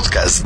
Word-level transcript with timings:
Podcast. 0.00 0.42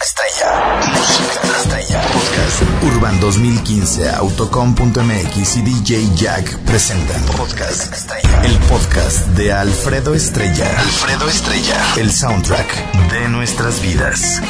Estrella. 0.00 0.80
Música 0.94 1.40
estrella. 1.60 2.00
Podcast. 2.00 2.62
Urban 2.84 3.20
2015, 3.20 4.08
Autocom.mx 4.08 5.56
y 5.58 5.60
DJ 5.60 6.08
Jack 6.16 6.56
presentan 6.60 7.20
Podcast 7.36 7.92
Estrella. 7.92 8.44
El 8.44 8.56
podcast 8.60 9.26
de 9.36 9.52
Alfredo 9.52 10.14
Estrella. 10.14 10.70
Alfredo 10.80 11.28
Estrella. 11.28 11.76
El 11.98 12.10
soundtrack 12.10 13.10
de 13.12 13.28
nuestras 13.28 13.82
vidas. 13.82 14.40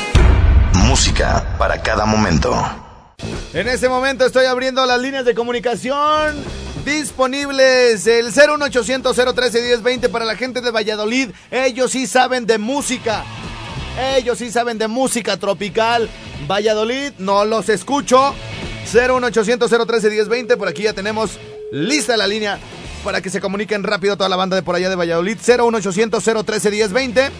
Música 0.75 1.57
para 1.59 1.83
cada 1.83 2.07
momento. 2.07 2.55
En 3.55 3.67
este 3.67 3.89
momento 3.89 4.25
estoy 4.25 4.47
abriendo 4.47 4.87
las 4.87 5.01
líneas 5.01 5.25
de 5.25 5.35
comunicación 5.35 6.37
disponibles. 6.85 8.07
El 8.07 8.27
01800 8.27 9.17
013 9.17 9.63
1020 9.63 10.09
para 10.11 10.25
la 10.25 10.37
gente 10.37 10.61
de 10.61 10.71
Valladolid. 10.71 11.31
Ellos 11.51 11.91
sí 11.91 12.07
saben 12.07 12.47
de 12.47 12.59
música. 12.59 13.25
Ellos 13.99 14.39
sí 14.39 14.51
saben 14.51 14.79
de 14.79 14.89
música 14.89 15.37
tropical. 15.37 16.09
Valladolid, 16.48 17.12
no 17.19 17.45
los 17.45 17.69
escucho. 17.69 18.34
01800 18.93 19.71
013 19.87 20.11
1020. 20.11 20.57
Por 20.57 20.69
aquí 20.69 20.84
ya 20.84 20.93
tenemos 20.93 21.38
lista 21.73 22.16
la 22.16 22.27
línea 22.27 22.59
para 23.05 23.21
que 23.21 23.30
se 23.30 23.41
comuniquen 23.41 23.83
rápido 23.83 24.16
toda 24.16 24.29
la 24.29 24.37
banda 24.37 24.57
de 24.57 24.62
por 24.62 24.74
allá 24.77 24.88
de 24.88 24.97
Valladolid. 24.97 25.38
01800 25.38 26.23
013 26.45 26.71
1020. 26.71 27.30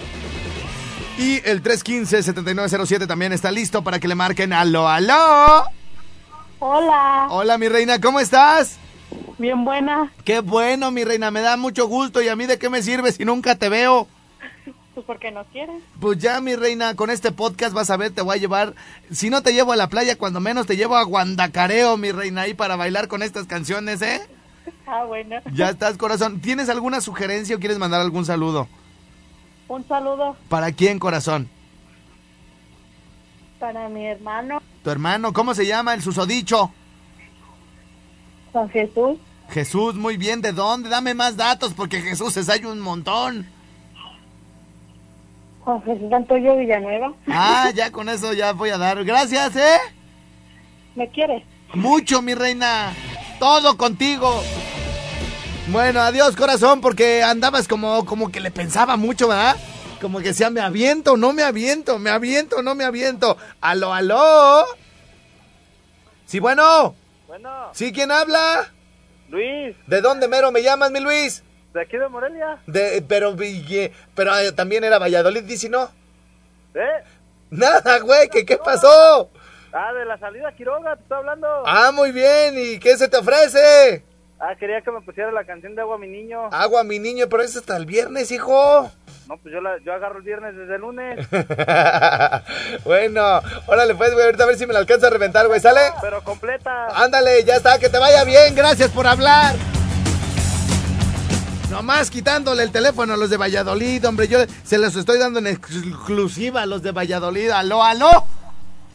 Y 1.19 1.41
el 1.49 1.63
315-7907 1.65 3.09
también 3.09 3.33
está 3.33 3.51
listo 3.51 3.83
para 3.83 3.99
que 3.99 4.07
le 4.07 4.15
marquen 4.15 4.53
aló, 4.53 4.89
aló. 4.89 5.65
Hola, 6.61 7.27
Hola, 7.31 7.59
mi 7.59 7.69
reina, 7.69 8.01
¿cómo 8.01 8.21
estás? 8.21 8.79
bien 9.39 9.65
buena. 9.65 10.13
Qué 10.25 10.41
bueno, 10.41 10.91
mi 10.91 11.05
reina, 11.05 11.31
me 11.31 11.41
da 11.41 11.57
mucho 11.57 11.87
gusto. 11.87 12.21
¿Y 12.23 12.29
a 12.29 12.35
mí 12.37 12.47
de 12.47 12.59
qué 12.59 12.69
me 12.69 12.83
sirve 12.83 13.13
si 13.13 13.25
nunca 13.25 13.55
te 13.55 13.69
veo? 13.69 14.09
Pues 14.99 15.07
porque 15.07 15.31
no 15.31 15.45
quieres. 15.45 15.81
Pues 16.01 16.19
ya, 16.19 16.41
mi 16.41 16.57
reina, 16.57 16.97
con 16.97 17.09
este 17.09 17.31
podcast 17.31 17.73
vas 17.73 17.89
a 17.89 17.97
ver, 17.97 18.11
te 18.11 18.21
voy 18.21 18.35
a 18.37 18.41
llevar. 18.41 18.75
Si 19.13 19.31
no 19.31 19.45
te 19.45 19.53
llevo 19.53 19.71
a 19.71 19.77
la 19.77 19.89
playa, 19.89 20.19
cuando 20.19 20.41
menos 20.41 20.67
te 20.67 20.77
llevo 20.77 20.97
a 20.97 21.05
Guandacareo, 21.05 21.97
mi 21.97 22.11
reina, 22.11 22.41
ahí 22.41 22.55
para 22.55 22.75
bailar 22.75 23.07
con 23.07 23.23
estas 23.23 23.47
canciones, 23.47 24.03
¿eh? 24.03 24.21
Ah, 24.89 25.05
bueno. 25.05 25.37
Ya 25.53 25.69
estás, 25.71 25.97
corazón. 25.99 26.41
¿Tienes 26.41 26.69
alguna 26.69 27.01
sugerencia 27.01 27.55
o 27.55 27.61
quieres 27.61 27.79
mandar 27.79 28.01
algún 28.01 28.25
saludo? 28.25 28.67
Un 29.69 29.87
saludo 29.87 30.37
¿Para 30.49 30.73
quién, 30.73 30.99
corazón? 30.99 31.49
para 33.61 33.89
mi 33.89 34.05
hermano 34.07 34.61
Tu 34.83 34.91
hermano, 34.91 35.33
¿cómo 35.33 35.55
se 35.55 35.65
llama 35.65 35.95
el 35.95 36.03
susodicho? 36.03 36.73
Juan 38.53 38.69
Jesús. 38.71 39.17
Jesús, 39.51 39.95
muy 39.95 40.17
bien, 40.17 40.41
¿de 40.43 40.51
dónde? 40.53 40.89
Dame 40.89 41.15
más 41.15 41.37
datos 41.37 41.73
porque 41.73 42.01
Jesús 42.01 42.37
es 42.37 42.49
hay 42.49 42.65
un 42.65 42.81
montón. 42.81 43.47
Juan 45.69 45.83
Jesús 45.83 46.11
Antonio 46.11 46.57
Villanueva. 46.57 47.13
Ah, 47.27 47.71
ya 47.75 47.93
con 47.93 48.09
eso 48.09 48.33
ya 48.33 48.53
voy 48.53 48.71
a 48.71 48.79
dar. 48.79 49.05
Gracias, 49.05 49.55
¿eh? 49.55 49.77
¿Me 50.95 51.11
quieres? 51.11 51.43
Mucho, 51.75 52.23
mi 52.23 52.33
reina. 52.35 52.95
Todo 53.39 53.77
contigo. 53.77 54.43
Bueno, 55.67 56.01
adiós, 56.01 56.35
corazón, 56.37 56.81
porque 56.81 57.23
andabas 57.23 57.69
como, 57.69 58.07
como 58.07 58.31
que 58.31 58.41
le 58.41 58.51
pensaba 58.51 58.97
mucho, 58.97 59.29
¿verdad? 59.29 59.57
Como 60.01 60.21
que 60.21 60.29
decía, 60.29 60.49
me 60.49 60.63
aviento, 60.63 61.19
no 61.19 61.35
me 61.35 61.43
aviento, 61.43 61.99
me 61.99 62.09
aviento, 62.09 62.63
no 62.63 62.75
me 62.75 62.85
aviento. 62.85 63.37
Aló, 63.61 63.93
aló. 63.93 64.65
Sí, 66.25 66.39
bueno. 66.39 66.95
Bueno, 67.27 67.51
¿Sí, 67.75 67.93
quién 67.93 68.11
habla? 68.11 68.73
Luis, 69.29 69.77
¿De 69.87 70.01
dónde 70.01 70.29
mero 70.29 70.51
me 70.51 70.63
llamas, 70.63 70.91
mi 70.91 71.01
Luis? 71.01 71.45
De 71.75 71.81
aquí 71.83 71.97
de 71.97 72.09
Morelia. 72.09 72.59
De, 72.67 73.03
pero, 73.09 73.35
y- 73.43 73.91
pero 74.15 74.37
eh, 74.39 74.53
también 74.53 74.85
era 74.85 74.99
Valladolid, 74.99 75.43
dice, 75.45 75.69
¿no? 75.69 75.91
¿Eh? 76.75 77.03
Nada, 77.51 77.99
güey, 78.01 78.29
¿qué, 78.29 78.45
¿qué 78.45 78.57
pasó? 78.59 79.31
Ah, 79.73 79.93
de 79.93 80.05
la 80.05 80.19
salida 80.19 80.53
Quiroga, 80.53 80.97
te 80.97 81.03
estoy 81.03 81.19
hablando. 81.19 81.47
Ah, 81.67 81.91
muy 81.93 82.13
bien, 82.13 82.55
¿y 82.59 82.79
qué 82.79 82.97
se 82.97 83.09
te 83.09 83.17
ofrece? 83.19 84.05
Ah, 84.41 84.55
quería 84.59 84.81
que 84.83 84.91
me 84.91 85.01
pusiera 85.01 85.33
la 85.33 85.45
canción 85.45 85.75
de 85.75 85.81
Agua 85.83 85.99
Mi 85.99 86.07
Niño. 86.07 86.49
Agua, 86.53 86.85
mi 86.85 86.99
niño, 86.99 87.27
pero 87.29 87.43
eso 87.43 87.59
hasta 87.59 87.77
el 87.77 87.87
viernes, 87.87 88.31
hijo. 88.31 88.91
No, 89.27 89.37
pues 89.37 89.53
yo, 89.53 89.61
la, 89.61 89.77
yo 89.85 89.93
agarro 89.93 90.19
el 90.19 90.23
viernes 90.23 90.57
desde 90.57 90.77
el 90.77 90.81
lunes. 90.81 91.27
bueno, 92.85 93.41
órale, 93.67 93.95
pues, 93.95 94.13
güey, 94.15 94.25
ahorita 94.27 94.45
a 94.45 94.47
ver 94.47 94.57
si 94.57 94.67
me 94.67 94.73
la 94.73 94.79
alcanza 94.79 95.09
a 95.09 95.11
reventar, 95.11 95.47
güey, 95.49 95.61
¿sale? 95.61 95.81
Pero 96.01 96.23
completa. 96.23 96.87
Ándale, 96.95 97.43
ya 97.45 97.57
está, 97.57 97.79
que 97.79 97.89
te 97.89 97.99
vaya 97.99 98.25
bien, 98.25 98.55
gracias 98.55 98.91
por 98.91 99.07
hablar. 99.07 99.55
Nomás 101.71 102.11
quitándole 102.11 102.63
el 102.63 102.73
teléfono 102.73 103.13
a 103.13 103.17
los 103.17 103.29
de 103.29 103.37
Valladolid, 103.37 104.05
hombre, 104.07 104.27
yo 104.27 104.39
se 104.65 104.79
los 104.79 104.97
estoy 104.97 105.19
dando 105.19 105.39
en 105.39 105.49
exclusiva 105.49 106.63
a 106.63 106.67
los 106.67 106.83
de 106.83 106.93
Valladolid. 106.93 107.51
Aló, 107.51 107.83
aló. 107.85 108.25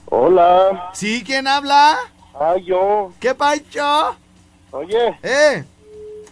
Hola, 0.05 0.89
¿Sí? 0.93 1.23
¿Quién 1.25 1.47
habla? 1.47 1.95
ah, 2.33 2.55
yo. 2.63 3.11
¿Qué 3.19 3.33
pacho? 3.35 4.15
Oye, 4.71 5.17
¿Eh? 5.21 5.63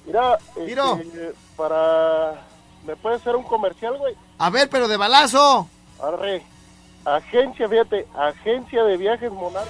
mira, 0.06 0.38
Miro. 0.58 0.98
este, 0.98 1.34
para... 1.56 2.42
¿Me 2.86 2.96
puedes 2.96 3.22
hacer 3.22 3.36
un 3.36 3.44
comercial, 3.44 3.98
güey? 4.00 4.16
A 4.40 4.50
ver, 4.50 4.68
pero 4.70 4.88
de 4.88 4.98
balazo. 4.98 5.68
Arre, 6.02 6.44
agencia, 7.06 7.70
fíjate, 7.70 8.08
agencia 8.18 8.84
de 8.84 8.98
viajes 8.98 9.32
Monarca. 9.32 9.70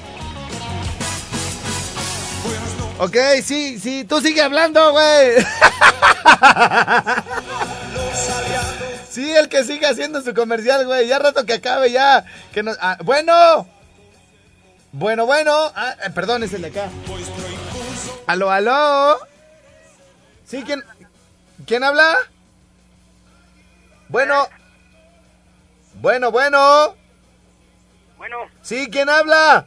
Ok, 3.04 3.18
sí, 3.44 3.80
sí, 3.80 4.06
tú 4.06 4.22
sigue 4.22 4.44
hablando, 4.44 4.92
güey. 4.92 5.38
Sí, 9.10 9.30
el 9.30 9.50
que 9.50 9.66
sigue 9.66 9.86
haciendo 9.88 10.22
su 10.22 10.34
comercial, 10.34 10.86
güey. 10.86 11.06
Ya 11.08 11.20
rato 11.20 11.46
que 11.46 11.54
acabe, 11.54 11.92
ya. 11.92 12.24
Que 12.54 12.64
nos, 12.64 12.78
ah, 12.80 12.98
bueno. 13.04 13.68
Bueno, 14.94 15.26
bueno. 15.26 15.52
Ah, 15.76 15.96
eh, 16.06 16.12
perdón, 16.12 16.44
es 16.44 16.54
el 16.54 16.62
de 16.62 16.70
acá. 16.70 16.90
Aló, 18.26 18.50
aló. 18.50 19.20
Sí, 20.46 20.64
¿quién, 20.64 20.82
¿quién 21.68 21.84
habla? 21.84 22.16
Bueno. 24.08 24.48
Bueno, 25.96 26.32
bueno. 26.32 26.96
Bueno, 28.18 28.38
Sí, 28.62 28.90
¿quién 28.90 29.10
habla? 29.10 29.66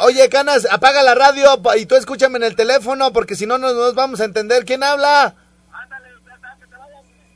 Oye, 0.00 0.28
Canas, 0.28 0.66
apaga 0.70 1.02
la 1.02 1.14
radio 1.14 1.60
y 1.76 1.86
tú 1.86 1.96
escúchame 1.96 2.38
en 2.38 2.44
el 2.44 2.56
teléfono 2.56 3.12
porque 3.12 3.34
si 3.36 3.46
no 3.46 3.58
no 3.58 3.72
nos 3.72 3.94
vamos 3.94 4.20
a 4.20 4.24
entender. 4.24 4.64
¿Quién 4.64 4.82
habla? 4.82 5.34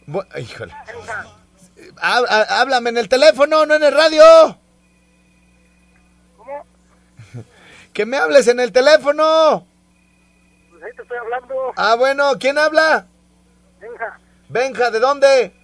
Bu- 0.07 0.27
híjole. 0.41 0.73
Ha- 2.01 2.23
ha- 2.29 2.61
háblame 2.61 2.91
en 2.91 2.99
el 2.99 3.09
teléfono, 3.09 3.67
no 3.67 3.75
en 3.75 3.83
el 3.83 3.93
radio. 3.93 4.59
¿Cómo? 6.37 6.65
Que 7.93 8.07
me 8.07 8.17
hables 8.19 8.47
en 8.49 8.61
el 8.61 8.73
teléfono. 8.73 9.67
Pues 10.71 10.83
ahí 10.83 10.93
te 10.97 11.03
estoy 11.03 11.19
hablando. 11.19 11.55
Ah, 11.77 11.95
bueno, 11.97 12.33
¿quién 12.39 12.57
habla? 12.59 13.07
Benja, 13.81 14.19
Benja, 14.49 14.91
¿de 14.91 15.01
dónde? 15.01 15.55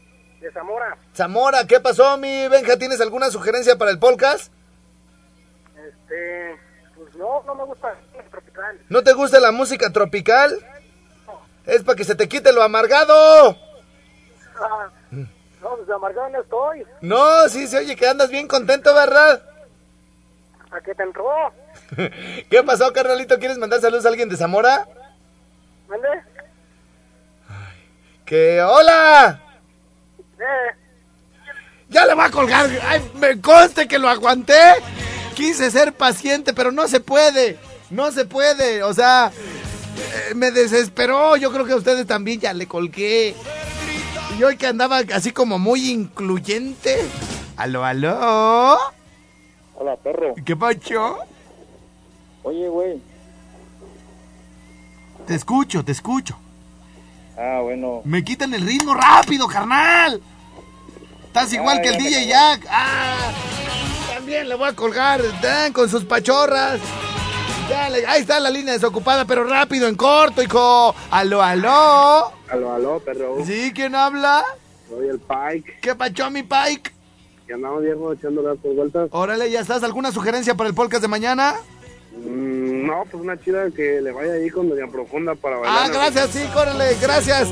de 0.40 0.50
Zamora. 0.52 0.96
Zamora, 1.14 1.66
¿qué 1.66 1.78
pasó, 1.80 2.16
mi 2.18 2.48
Benja? 2.48 2.76
¿Tienes 2.76 3.00
alguna 3.00 3.30
sugerencia 3.30 3.78
para 3.78 3.90
el 3.92 3.98
podcast? 4.00 4.52
Este, 5.76 6.58
no, 7.22 7.42
no 7.46 7.54
me 7.54 7.64
gusta 7.64 7.94
el 8.18 8.28
tropical. 8.30 8.78
¿No 8.88 9.02
te 9.04 9.12
gusta 9.12 9.38
la 9.38 9.52
música 9.52 9.90
tropical? 9.90 10.58
Es 11.64 11.84
para 11.84 11.94
que 11.96 12.04
se 12.04 12.16
te 12.16 12.28
quite 12.28 12.52
lo 12.52 12.62
amargado. 12.64 13.56
Ah, 14.60 14.88
no, 15.10 15.28
pues 15.76 15.86
de 15.86 15.94
amargado 15.94 16.28
no 16.30 16.40
estoy. 16.40 16.84
No, 17.00 17.48
sí, 17.48 17.68
se 17.68 17.78
oye 17.78 17.94
que 17.94 18.08
andas 18.08 18.28
bien 18.30 18.48
contento, 18.48 18.92
¿verdad? 18.92 19.40
¿A 20.72 20.80
qué 20.80 20.94
te 20.96 21.04
entró? 21.04 21.24
¿Qué 22.50 22.62
pasó, 22.66 22.92
carnalito? 22.92 23.38
¿Quieres 23.38 23.58
mandar 23.58 23.80
saludos 23.80 24.04
a 24.04 24.08
alguien 24.08 24.28
de 24.28 24.36
Zamora? 24.36 24.88
¿Vale? 25.88 26.24
Que 28.24 28.60
hola. 28.62 29.40
Eh, 30.40 30.76
Ya 31.88 32.04
le 32.06 32.14
va 32.14 32.24
a 32.24 32.30
colgar. 32.30 32.68
Ay, 32.88 33.08
me 33.14 33.40
conste 33.40 33.86
que 33.86 33.98
lo 34.00 34.08
aguanté. 34.08 34.58
Quise 35.34 35.70
ser 35.70 35.92
paciente, 35.94 36.52
pero 36.52 36.70
no 36.72 36.88
se 36.88 37.00
puede. 37.00 37.58
No 37.90 38.10
se 38.12 38.24
puede. 38.24 38.82
O 38.82 38.92
sea, 38.94 39.30
eh, 39.30 40.34
me 40.34 40.50
desesperó. 40.50 41.36
Yo 41.36 41.52
creo 41.52 41.64
que 41.64 41.72
a 41.72 41.76
ustedes 41.76 42.06
también 42.06 42.40
ya 42.40 42.52
le 42.52 42.66
colgué. 42.66 43.34
Y 44.38 44.42
hoy 44.42 44.56
que 44.56 44.66
andaba 44.66 45.00
así 45.14 45.32
como 45.32 45.58
muy 45.58 45.90
incluyente. 45.90 46.98
Aló, 47.56 47.84
aló. 47.84 48.78
Hola, 49.74 49.96
perro. 50.02 50.34
¿Qué 50.44 50.56
pacho? 50.56 51.18
Oye, 52.42 52.68
güey. 52.68 53.00
Te 55.26 55.34
escucho, 55.34 55.84
te 55.84 55.92
escucho. 55.92 56.36
Ah, 57.38 57.60
bueno. 57.62 58.00
Me 58.04 58.24
quitan 58.24 58.52
el 58.54 58.62
ritmo 58.62 58.94
rápido, 58.94 59.46
carnal. 59.46 60.20
Estás 61.26 61.52
igual 61.52 61.78
Ah, 61.78 61.82
que 61.82 61.88
el 61.88 61.96
DJ 61.98 62.26
Jack. 62.26 62.66
Ah, 62.70 63.32
también 64.22 64.48
le 64.48 64.54
voy 64.54 64.68
a 64.68 64.72
colgar. 64.72 65.20
Dan 65.40 65.72
con 65.72 65.88
sus 65.88 66.04
pachorras. 66.04 66.78
Dale, 67.68 68.06
ahí 68.06 68.20
está 68.20 68.38
la 68.38 68.50
línea 68.50 68.72
desocupada, 68.74 69.24
pero 69.24 69.42
rápido, 69.44 69.88
en 69.88 69.96
corto, 69.96 70.42
hijo. 70.42 70.94
Aló, 71.10 71.42
aló. 71.42 72.32
Aló, 72.48 72.72
aló, 72.72 73.00
perro. 73.00 73.38
¿Sí? 73.44 73.72
¿Quién 73.74 73.96
habla? 73.96 74.44
Soy 74.88 75.08
el 75.08 75.18
Pike. 75.18 75.78
¿Qué 75.80 75.94
pacho, 75.96 76.30
mi 76.30 76.42
Pike? 76.44 76.92
Que 77.48 77.54
andamos 77.54 77.82
viejo 77.82 78.12
echando 78.12 78.42
las 78.42 78.60
vueltas. 78.62 79.08
Órale, 79.10 79.50
¿ya 79.50 79.60
estás? 79.60 79.82
¿Alguna 79.82 80.12
sugerencia 80.12 80.54
para 80.54 80.68
el 80.68 80.74
podcast 80.76 81.02
de 81.02 81.08
mañana? 81.08 81.54
Mm, 82.16 82.86
no, 82.86 83.04
pues 83.10 83.20
una 83.24 83.40
chida 83.42 83.70
que 83.74 84.00
le 84.00 84.12
vaya 84.12 84.34
ahí 84.34 84.50
con 84.50 84.68
Doña 84.68 84.86
Profunda 84.86 85.34
para 85.34 85.56
bailar. 85.56 85.84
Ah, 85.84 85.88
gracias, 85.88 86.30
sí, 86.30 86.44
córrele, 86.54 86.96
gracias. 87.00 87.48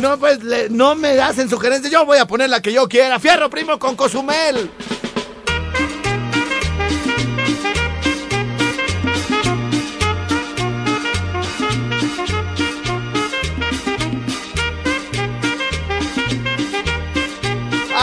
No, 0.00 0.16
pues 0.18 0.44
le- 0.44 0.68
no 0.68 0.94
me 0.94 1.20
hacen 1.20 1.48
sugerencias, 1.50 1.90
yo 1.92 2.04
voy 2.06 2.18
a 2.18 2.26
poner 2.26 2.50
la 2.50 2.60
que 2.60 2.72
yo 2.72 2.86
quiera. 2.88 3.18
Fierro 3.18 3.50
primo 3.50 3.78
con 3.80 3.96
Cozumel. 3.96 4.70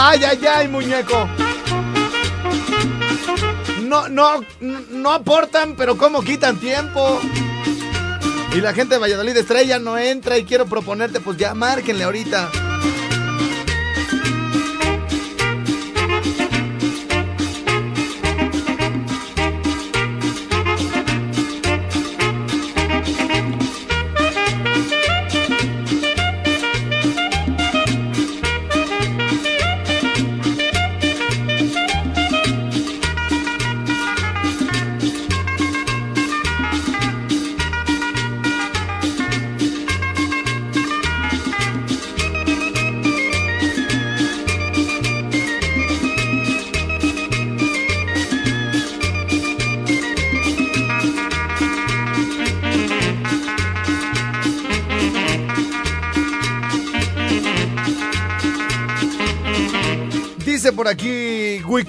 Ay, 0.03 0.23
ay, 0.23 0.39
ay, 0.47 0.67
muñeco. 0.67 1.29
No, 3.83 4.09
no, 4.09 4.43
no 4.59 5.11
aportan, 5.11 5.75
pero 5.75 5.95
cómo 5.95 6.23
quitan 6.23 6.57
tiempo. 6.57 7.21
Y 8.51 8.61
la 8.61 8.73
gente 8.73 8.95
de 8.95 8.99
Valladolid 8.99 9.37
Estrella 9.37 9.77
no 9.77 9.99
entra 9.99 10.39
y 10.39 10.45
quiero 10.45 10.65
proponerte, 10.65 11.19
pues 11.19 11.37
ya 11.37 11.53
márquenle 11.53 12.05
ahorita. 12.05 12.49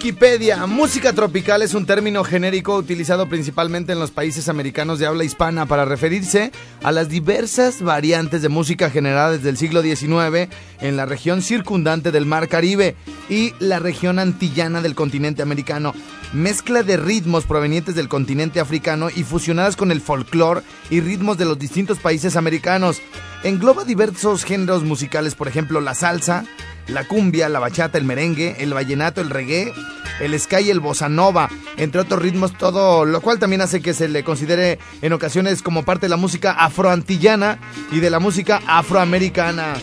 Wikipedia, 0.02 0.66
música 0.66 1.12
tropical 1.12 1.62
es 1.62 1.74
un 1.74 1.86
término 1.86 2.24
genérico 2.24 2.74
utilizado 2.74 3.28
principalmente 3.28 3.92
en 3.92 4.00
los 4.00 4.10
países 4.10 4.48
americanos 4.48 4.98
de 4.98 5.06
habla 5.06 5.22
hispana 5.22 5.66
para 5.66 5.84
referirse 5.84 6.50
a 6.82 6.90
las 6.90 7.08
diversas 7.08 7.80
variantes 7.82 8.42
de 8.42 8.48
música 8.48 8.90
generada 8.90 9.30
desde 9.30 9.48
el 9.48 9.56
siglo 9.56 9.80
XIX 9.80 10.52
en 10.80 10.96
la 10.96 11.06
región 11.06 11.40
circundante 11.40 12.10
del 12.10 12.26
Mar 12.26 12.48
Caribe 12.48 12.96
y 13.28 13.54
la 13.60 13.78
región 13.78 14.18
antillana 14.18 14.82
del 14.82 14.96
continente 14.96 15.40
americano. 15.40 15.94
Mezcla 16.32 16.82
de 16.82 16.96
ritmos 16.96 17.44
provenientes 17.44 17.94
del 17.94 18.08
continente 18.08 18.58
africano 18.58 19.08
y 19.08 19.22
fusionadas 19.22 19.76
con 19.76 19.92
el 19.92 20.00
folclore 20.00 20.62
y 20.90 21.00
ritmos 21.00 21.38
de 21.38 21.44
los 21.44 21.60
distintos 21.60 22.00
países 22.00 22.34
americanos. 22.34 23.00
Engloba 23.44 23.84
diversos 23.84 24.42
géneros 24.42 24.82
musicales, 24.82 25.36
por 25.36 25.46
ejemplo, 25.46 25.80
la 25.80 25.94
salsa, 25.94 26.44
la 26.88 27.04
cumbia, 27.04 27.48
la 27.48 27.58
bachata, 27.58 27.98
el 27.98 28.04
merengue, 28.04 28.56
el 28.58 28.74
vallenato, 28.74 29.20
el 29.20 29.30
reggae, 29.30 29.72
el 30.20 30.38
ska 30.38 30.60
y 30.60 30.70
el 30.70 30.80
bossa 30.80 31.08
nova, 31.08 31.48
entre 31.76 32.00
otros 32.00 32.22
ritmos, 32.22 32.56
todo 32.56 33.04
lo 33.04 33.20
cual 33.20 33.38
también 33.38 33.62
hace 33.62 33.80
que 33.80 33.94
se 33.94 34.08
le 34.08 34.24
considere 34.24 34.78
en 35.00 35.12
ocasiones 35.12 35.62
como 35.62 35.84
parte 35.84 36.06
de 36.06 36.10
la 36.10 36.16
música 36.16 36.52
afroantillana 36.52 37.58
y 37.90 38.00
de 38.00 38.10
la 38.10 38.20
música 38.20 38.60
afroamericana. 38.66 39.74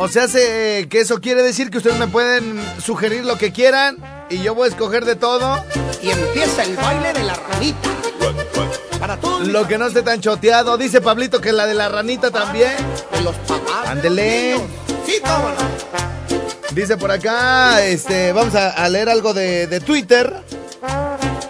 O 0.00 0.06
sea, 0.06 0.24
hace 0.24 0.86
que 0.88 1.00
eso 1.00 1.20
quiere 1.20 1.42
decir 1.42 1.70
que 1.70 1.78
ustedes 1.78 1.98
me 1.98 2.06
pueden 2.06 2.62
sugerir 2.80 3.24
lo 3.24 3.36
que 3.36 3.50
quieran 3.52 3.96
y 4.30 4.38
yo 4.38 4.54
voy 4.54 4.66
a 4.66 4.68
escoger 4.70 5.04
de 5.04 5.16
todo. 5.16 5.60
Y 6.00 6.10
empieza 6.10 6.62
el 6.62 6.76
baile 6.76 7.12
de 7.12 7.24
la 7.24 7.34
ranita. 7.34 7.88
Para 9.00 9.16
todos 9.16 9.48
Lo 9.48 9.66
que 9.66 9.76
no 9.76 9.86
esté 9.88 10.02
tan 10.02 10.20
choteado. 10.20 10.78
Dice 10.78 11.00
Pablito 11.00 11.40
que 11.40 11.50
la 11.52 11.66
de 11.66 11.74
la 11.74 11.88
ranita 11.88 12.30
también. 12.30 12.76
de 13.12 13.20
los 13.22 13.34
papás. 13.38 13.88
Ándele. 13.88 14.56
Sí, 15.04 15.14
cómo 15.20 15.48
no. 15.48 16.74
Dice 16.74 16.96
por 16.96 17.10
acá, 17.10 17.84
este, 17.84 18.32
vamos 18.32 18.54
a, 18.54 18.70
a 18.70 18.88
leer 18.88 19.08
algo 19.08 19.34
de, 19.34 19.66
de 19.66 19.80
Twitter. 19.80 20.32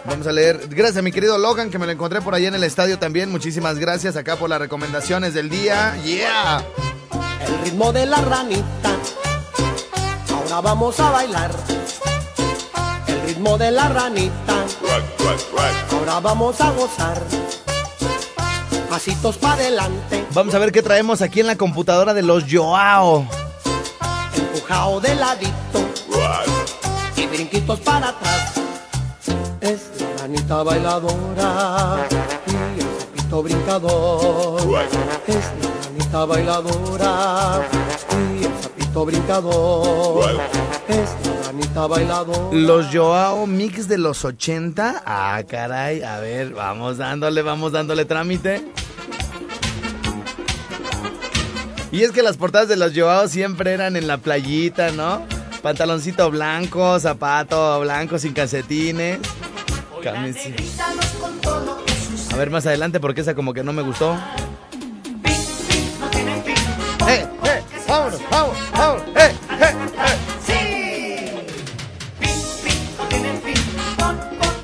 Vamos 0.06 0.26
a 0.26 0.32
leer. 0.32 0.68
Gracias 0.70 0.96
a 0.96 1.02
mi 1.02 1.12
querido 1.12 1.36
Logan, 1.36 1.70
que 1.70 1.78
me 1.78 1.84
lo 1.84 1.92
encontré 1.92 2.22
por 2.22 2.34
allá 2.34 2.48
en 2.48 2.54
el 2.54 2.64
estadio 2.64 2.98
también. 2.98 3.30
Muchísimas 3.30 3.78
gracias 3.78 4.16
acá 4.16 4.36
por 4.36 4.48
las 4.48 4.58
recomendaciones 4.58 5.34
del 5.34 5.50
día. 5.50 5.94
Yeah. 6.02 6.64
El 7.48 7.64
ritmo 7.64 7.92
de 7.92 8.06
la 8.06 8.20
ranita. 8.20 8.90
Ahora 10.34 10.60
vamos 10.60 11.00
a 11.00 11.10
bailar. 11.10 11.50
El 13.06 13.22
ritmo 13.22 13.56
de 13.58 13.70
la 13.70 13.88
ranita. 13.88 14.64
Ahora 15.92 16.20
vamos 16.20 16.60
a 16.60 16.70
gozar. 16.72 17.22
Pasitos 18.90 19.36
para 19.36 19.54
adelante. 19.54 20.26
Vamos 20.32 20.54
a 20.54 20.58
ver 20.58 20.72
qué 20.72 20.82
traemos 20.82 21.22
aquí 21.22 21.40
en 21.40 21.46
la 21.46 21.56
computadora 21.56 22.14
de 22.14 22.22
los 22.22 22.44
Joao. 22.50 23.26
Empujado 24.36 25.00
de 25.00 25.14
ladito. 25.14 25.54
Y 27.16 27.26
brinquitos 27.26 27.80
para 27.80 28.08
atrás. 28.10 28.52
Es 29.60 29.90
la 30.00 30.22
ranita 30.22 30.62
bailadora. 30.62 32.06
Y 32.46 32.80
el 32.80 33.00
sapito 33.00 33.42
brincador. 33.42 34.60
Es 35.26 35.44
la 35.44 35.87
bailadora. 36.12 37.68
Y 38.40 38.44
el 38.44 38.62
sapito 38.62 39.04
brincador. 39.04 40.40
Es 40.88 41.26
la 41.26 41.46
ranita 41.46 41.86
bailadora. 41.86 42.48
Los 42.52 42.86
Joao 42.92 43.46
Mix 43.46 43.88
de 43.88 43.98
los 43.98 44.24
80. 44.24 45.02
Ah, 45.04 45.42
caray. 45.48 46.02
A 46.02 46.18
ver, 46.20 46.54
vamos 46.54 46.98
dándole, 46.98 47.42
vamos 47.42 47.72
dándole 47.72 48.04
trámite. 48.04 48.64
Y 51.90 52.02
es 52.02 52.12
que 52.12 52.22
las 52.22 52.36
portadas 52.36 52.68
de 52.68 52.76
los 52.76 52.92
Joao 52.94 53.28
siempre 53.28 53.72
eran 53.72 53.96
en 53.96 54.06
la 54.06 54.18
playita, 54.18 54.90
¿no? 54.92 55.22
Pantaloncito 55.62 56.30
blanco, 56.30 56.98
zapato 57.00 57.80
blanco 57.80 58.18
sin 58.18 58.32
calcetines. 58.32 59.18
A 62.30 62.36
ver 62.36 62.50
más 62.50 62.66
adelante 62.66 63.00
porque 63.00 63.22
esa 63.22 63.34
como 63.34 63.52
que 63.52 63.64
no 63.64 63.72
me 63.72 63.82
gustó. 63.82 64.16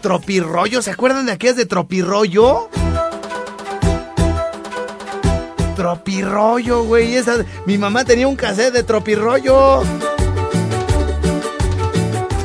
Tropirollo, 0.04 0.82
¿se 0.82 0.90
acuerdan 0.90 1.25
de 1.25 1.32
aquellas 1.32 1.56
de 1.56 1.64
Tropirollo? 1.64 2.68
Tropirollo, 5.75 6.84
güey. 6.84 7.16
Esa, 7.16 7.37
mi 7.64 7.78
mamá 7.78 8.04
tenía 8.04 8.28
un 8.28 8.37
cassette 8.37 8.75
de 8.75 8.82
Tropirollo. 8.82 9.82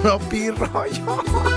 Tropirollo. 0.02 1.49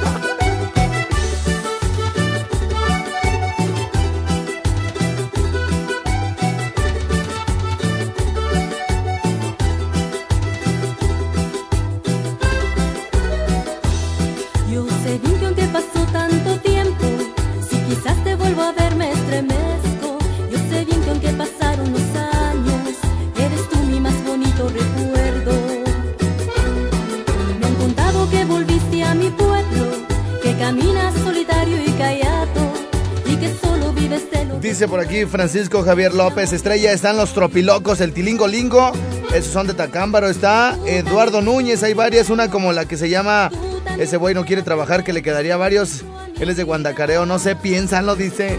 Dice 34.82 34.90
por 34.90 34.98
aquí 34.98 35.26
Francisco 35.26 35.84
Javier 35.84 36.12
López, 36.12 36.52
Estrella, 36.52 36.90
están 36.90 37.16
los 37.16 37.32
tropilocos, 37.34 38.00
el 38.00 38.12
tilingo 38.12 38.48
lingo, 38.48 38.90
esos 39.32 39.52
son 39.52 39.68
de 39.68 39.74
Tacámbaro, 39.74 40.28
está 40.28 40.76
Eduardo 40.84 41.40
Núñez, 41.40 41.84
hay 41.84 41.94
varias, 41.94 42.30
una 42.30 42.50
como 42.50 42.72
la 42.72 42.84
que 42.84 42.96
se 42.96 43.08
llama 43.08 43.48
Ese 43.96 44.16
güey 44.16 44.34
no 44.34 44.44
quiere 44.44 44.62
trabajar, 44.62 45.04
que 45.04 45.12
le 45.12 45.22
quedaría 45.22 45.56
varios, 45.56 46.02
él 46.40 46.50
es 46.50 46.56
de 46.56 46.64
Guandacareo, 46.64 47.26
no 47.26 47.38
sé, 47.38 47.54
piénsalo, 47.54 48.16
dice. 48.16 48.58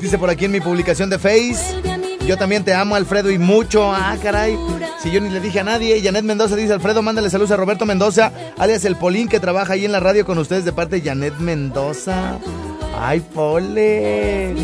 Dice 0.00 0.16
por 0.16 0.30
aquí 0.30 0.44
en 0.44 0.52
mi 0.52 0.60
publicación 0.60 1.10
de 1.10 1.18
Face, 1.18 1.58
yo 2.24 2.36
también 2.36 2.62
te 2.62 2.72
amo 2.72 2.94
Alfredo 2.94 3.32
y 3.32 3.38
mucho, 3.40 3.92
ah 3.92 4.16
caray. 4.22 4.56
Si 5.02 5.10
yo 5.10 5.20
ni 5.20 5.30
le 5.30 5.40
dije 5.40 5.58
a 5.58 5.64
nadie, 5.64 6.00
Janet 6.00 6.22
Mendoza 6.22 6.54
dice, 6.54 6.72
Alfredo, 6.72 7.02
mándale 7.02 7.30
saludos 7.30 7.50
a 7.50 7.56
Roberto 7.56 7.84
Mendoza, 7.84 8.30
alias 8.58 8.84
el 8.84 8.94
Polín, 8.94 9.26
que 9.26 9.40
trabaja 9.40 9.72
ahí 9.72 9.84
en 9.84 9.90
la 9.90 9.98
radio 9.98 10.24
con 10.24 10.38
ustedes 10.38 10.64
de 10.64 10.72
parte 10.72 11.00
de 11.00 11.08
Janet 11.08 11.36
Mendoza. 11.38 12.38
Ay, 12.96 13.20
Pole. 13.20 14.54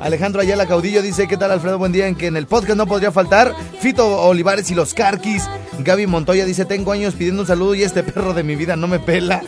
Alejandro 0.00 0.40
Ayala 0.40 0.66
Caudillo 0.66 1.02
dice, 1.02 1.26
¿qué 1.26 1.36
tal 1.36 1.50
Alfredo? 1.50 1.78
Buen 1.78 1.92
día, 1.92 2.06
en 2.06 2.14
que 2.14 2.26
en 2.26 2.36
el 2.36 2.46
podcast 2.46 2.76
no 2.76 2.86
podría 2.86 3.10
faltar 3.12 3.54
Fito 3.80 4.22
Olivares 4.22 4.70
y 4.70 4.74
los 4.74 4.94
Carquis. 4.94 5.48
Gaby 5.80 6.06
Montoya 6.06 6.44
dice, 6.44 6.64
tengo 6.64 6.92
años 6.92 7.14
pidiendo 7.14 7.42
un 7.42 7.48
saludo 7.48 7.74
y 7.74 7.82
este 7.82 8.02
perro 8.02 8.34
de 8.34 8.42
mi 8.42 8.56
vida 8.56 8.76
no 8.76 8.86
me 8.86 8.98
pela. 8.98 9.42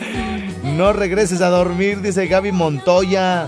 No 0.63 0.93
regreses 0.93 1.41
a 1.41 1.49
dormir, 1.49 2.01
dice 2.01 2.27
Gaby 2.27 2.51
Montoya. 2.51 3.47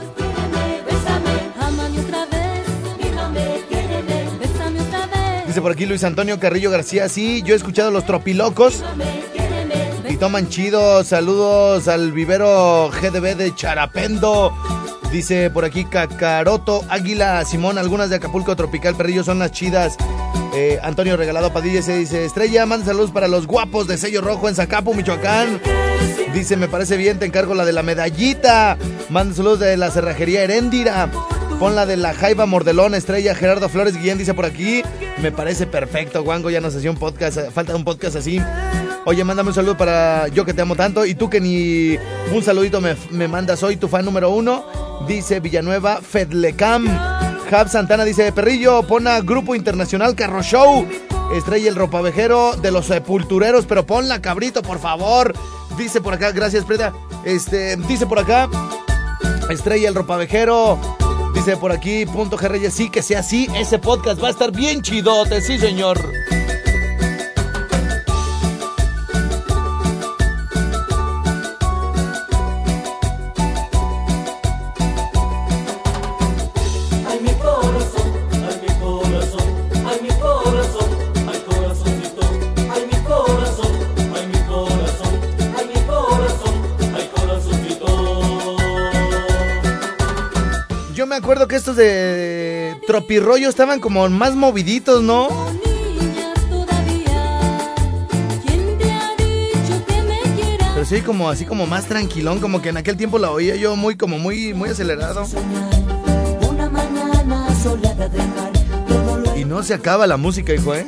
Dice 5.46 5.62
por 5.62 5.72
aquí 5.72 5.86
Luis 5.86 6.04
Antonio 6.04 6.40
Carrillo 6.40 6.72
García, 6.72 7.08
sí, 7.10 7.44
yo 7.44 7.54
he 7.54 7.58
escuchado 7.58 7.92
los 7.92 8.06
tropilocos 8.06 8.84
y 10.14 10.18
toman 10.18 10.48
chido. 10.48 11.04
Saludos 11.04 11.88
al 11.88 12.12
vivero 12.12 12.92
GDB 12.92 13.36
de 13.36 13.56
Charapendo. 13.56 14.54
Dice 15.12 15.50
por 15.50 15.66
aquí 15.66 15.86
Cacaroto, 15.86 16.84
Águila, 16.88 17.44
Simón, 17.46 17.80
algunas 17.80 18.12
de 18.12 18.18
Acapulco 18.18 18.56
Tropical, 18.56 18.96
Perrillo 18.96 19.24
son 19.24 19.40
las 19.40 19.52
chidas. 19.52 19.98
Eh, 20.54 20.80
Antonio 20.84 21.18
Regalado 21.18 21.52
Padilla 21.52 21.82
se 21.82 21.98
dice, 21.98 22.26
Estrella, 22.26 22.66
manda 22.68 22.86
saludos 22.86 23.10
para 23.10 23.28
los 23.28 23.48
guapos 23.48 23.88
de 23.88 23.98
sello 23.98 24.22
rojo 24.22 24.48
en 24.48 24.56
Zacapu, 24.56 24.94
Michoacán. 24.94 25.60
Dice, 26.34 26.58
me 26.58 26.68
parece 26.68 26.96
bien, 26.96 27.18
te 27.18 27.26
encargo 27.26 27.56
la 27.56 27.66
de 27.66 27.74
la 27.74 27.82
medallita. 27.82 28.78
Manda 29.10 29.36
saludos 29.36 29.62
de 29.62 29.78
la 29.78 29.90
cerrajería 29.90 30.44
Heréndira. 30.44 31.10
Pon 31.60 31.76
la 31.76 31.88
de 31.88 31.98
la 31.98 32.14
Jaiba 32.14 32.46
Mordelón, 32.46 32.94
Estrella, 32.94 33.34
Gerardo 33.34 33.68
Flores 33.68 33.98
Guillén 33.98 34.20
dice 34.20 34.36
por 34.36 34.46
aquí. 34.46 34.84
Me 35.22 35.32
parece 35.32 35.66
perfecto, 35.66 36.22
Wango, 36.22 36.52
ya 36.52 36.62
nos 36.62 36.76
hacía 36.76 36.92
un 36.92 36.98
podcast, 36.98 37.52
falta 37.52 37.76
un 37.76 37.84
podcast 37.84 38.16
así. 38.16 38.40
Oye, 39.06 39.24
mándame 39.24 39.50
un 39.50 39.56
saludo 39.56 39.78
para 39.78 40.30
yo 40.30 40.46
que 40.46 40.54
te 40.54 40.62
amo 40.62 40.76
tanto 40.76 41.06
y 41.06 41.14
tú 41.14 41.30
que 41.30 41.42
ni 41.42 41.98
un 42.34 42.42
saludito 42.42 42.80
me, 42.80 42.96
me 43.12 43.28
mandas 43.28 43.62
hoy, 43.62 43.76
tu 43.76 43.88
fan 43.90 44.06
número 44.06 44.30
uno. 44.30 44.64
Dice 45.08 45.40
Villanueva 45.42 46.00
Fedlecam. 46.02 46.88
Jab 47.50 47.70
Santana 47.70 48.06
dice, 48.06 48.32
Perrillo, 48.32 48.84
pon 48.84 49.08
a 49.08 49.20
Grupo 49.20 49.56
Internacional 49.56 50.16
Carro 50.16 50.42
Show. 50.42 50.88
Estrella 51.36 51.70
el 51.70 51.76
ropavejero 51.76 52.56
de 52.56 52.72
los 52.72 52.86
sepultureros, 52.86 53.66
pero 53.66 53.86
ponla, 53.86 54.22
cabrito, 54.22 54.62
por 54.62 54.80
favor. 54.80 55.34
Dice 55.78 56.00
por 56.00 56.14
acá, 56.14 56.32
gracias, 56.32 56.64
Preta. 56.64 56.94
Este, 57.26 57.76
dice 57.76 58.06
por 58.06 58.20
acá, 58.20 58.50
Estrella 59.50 59.90
el 59.90 59.96
ropavejero. 59.96 60.80
Dice 61.34 61.58
por 61.58 61.72
aquí, 61.72 62.06
punto 62.06 62.38
G 62.38 62.48
Reyes, 62.48 62.74
sí, 62.74 62.90
que 62.90 63.02
sea 63.02 63.20
así. 63.20 63.50
Ese 63.56 63.80
podcast 63.80 64.24
va 64.24 64.28
a 64.28 64.32
estar 64.32 64.52
bien 64.52 64.82
chidote, 64.82 65.42
sí, 65.42 65.58
señor. 65.60 66.00
Que 91.54 91.58
estos 91.58 91.76
de 91.76 92.76
Tropirollo 92.88 93.48
estaban 93.48 93.80
como 93.80 94.10
más 94.10 94.34
moviditos, 94.34 95.04
¿no? 95.04 95.28
Pero 100.74 100.84
sí, 100.84 101.02
como 101.02 101.30
así 101.30 101.46
como 101.46 101.68
más 101.68 101.86
tranquilón, 101.86 102.40
como 102.40 102.60
que 102.60 102.70
en 102.70 102.78
aquel 102.78 102.98
tiempo 102.98 103.20
la 103.20 103.30
oía 103.30 103.56
yo 103.56 103.76
muy, 103.76 103.96
como 103.96 104.18
muy, 104.18 104.56
muy 104.56 104.70
acelerado. 104.70 105.28
Y 109.36 109.46
no 109.46 109.62
se 109.62 109.76
acaba 109.76 110.08
la 110.08 110.18
música, 110.18 110.56
hijo, 110.56 110.74
¿eh? 110.74 110.88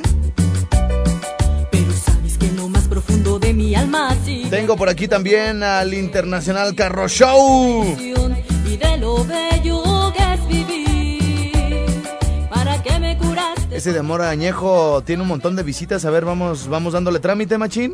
Tengo 4.50 4.76
por 4.76 4.88
aquí 4.88 5.06
también 5.06 5.62
al 5.62 5.94
Internacional 5.94 6.74
Carro 6.74 7.06
Show. 7.06 7.96
y 8.66 8.76
de 8.76 8.96
lo 8.98 9.24
bello 9.24 9.85
Ese 13.76 13.92
de 13.92 13.98
amor 13.98 14.22
añejo 14.22 15.02
tiene 15.04 15.20
un 15.20 15.28
montón 15.28 15.54
de 15.54 15.62
visitas. 15.62 16.06
A 16.06 16.10
ver, 16.10 16.24
vamos, 16.24 16.66
vamos 16.66 16.94
dándole 16.94 17.20
trámite, 17.20 17.58
machín. 17.58 17.92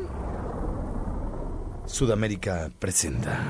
Sudamérica 1.87 2.71
presenta. 2.79 3.41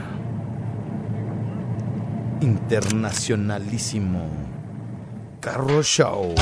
Internacionalísimo 2.41 4.31
Carro 5.41 5.83
Show. 5.83 6.35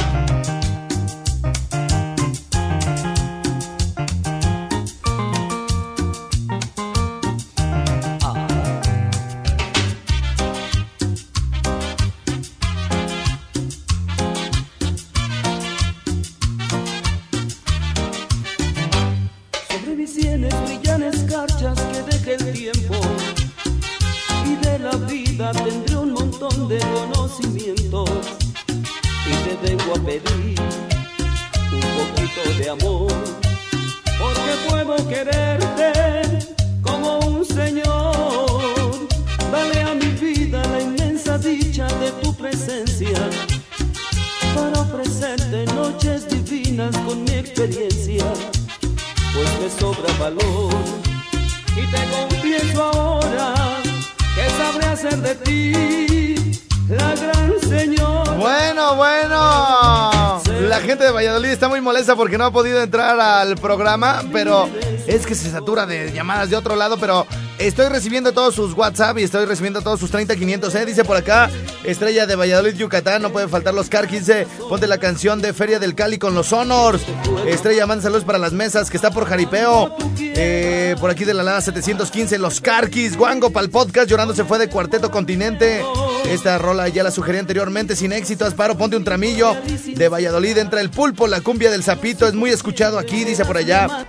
Porque 62.31 62.39
no 62.39 62.45
ha 62.45 62.53
podido 62.53 62.81
entrar 62.81 63.19
al 63.19 63.57
programa, 63.57 64.23
pero 64.33 64.69
es 65.11 65.27
que 65.27 65.35
se 65.35 65.51
satura 65.51 65.87
de 65.87 66.13
llamadas 66.13 66.51
de 66.51 66.57
otro 66.57 66.77
lado, 66.77 66.97
pero 66.99 67.27
estoy 67.59 67.89
recibiendo 67.89 68.33
todos 68.33 68.55
sus 68.55 68.75
WhatsApp 68.75 69.19
y 69.19 69.25
estoy 69.25 69.45
recibiendo 69.45 69.83
todos 69.83 69.99
sus 69.99 70.13
30-500, 70.13 70.75
¿eh? 70.77 70.87
Dice 70.87 71.05
por 71.05 71.17
acá, 71.17 71.51
Estrella 71.83 72.27
de 72.27 72.37
Valladolid, 72.37 72.75
Yucatán, 72.75 73.21
no 73.21 73.31
puede 73.31 73.49
faltar 73.49 73.75
los 73.75 73.89
Car 73.89 74.07
15, 74.07 74.47
ponte 74.69 74.87
la 74.87 74.99
canción 74.99 75.43
de 75.43 75.53
Feria 75.53 75.81
del 75.81 75.97
Cali 75.97 76.19
con 76.19 76.35
los 76.35 76.53
Honors. 76.53 77.03
Estrella, 77.47 77.87
manda 77.87 78.03
saludos 78.03 78.25
para 78.25 78.39
las 78.39 78.53
mesas, 78.53 78.89
que 78.89 78.97
está 78.97 79.11
por 79.11 79.27
jaripeo. 79.27 79.97
Eh, 80.19 80.95
por 81.01 81.11
aquí 81.11 81.25
de 81.25 81.35
la 81.35 81.43
Lada 81.43 81.61
715, 81.61 82.39
los 82.39 82.61
Carquis, 82.61 83.17
Guango 83.17 83.51
para 83.51 83.65
el 83.65 83.71
podcast, 83.71 84.09
llorando 84.09 84.33
se 84.33 84.45
fue 84.45 84.59
de 84.59 84.69
Cuarteto 84.69 85.11
Continente. 85.11 85.85
Esta 86.29 86.57
rola 86.59 86.89
ya 86.89 87.03
la 87.03 87.11
sugerí 87.11 87.39
anteriormente, 87.39 87.97
sin 87.97 88.13
éxito, 88.13 88.45
Asparo, 88.45 88.79
ponte 88.79 88.97
un 88.97 89.05
tramillo. 89.05 89.57
De 89.87 90.09
Valladolid 90.09 90.57
entra 90.59 90.81
el 90.81 90.91
pulpo, 90.91 91.27
la 91.27 91.41
cumbia 91.41 91.71
del 91.73 91.83
sapito, 91.83 92.29
es 92.29 92.35
muy 92.35 92.51
escuchado 92.51 92.99
aquí, 92.99 93.25
dice 93.25 93.45
por 93.45 93.57
allá. 93.57 94.07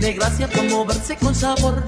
Tiene 0.00 0.14
gracia 0.14 0.48
por 0.48 0.64
moverse 0.64 1.16
con 1.16 1.34
sabor. 1.34 1.82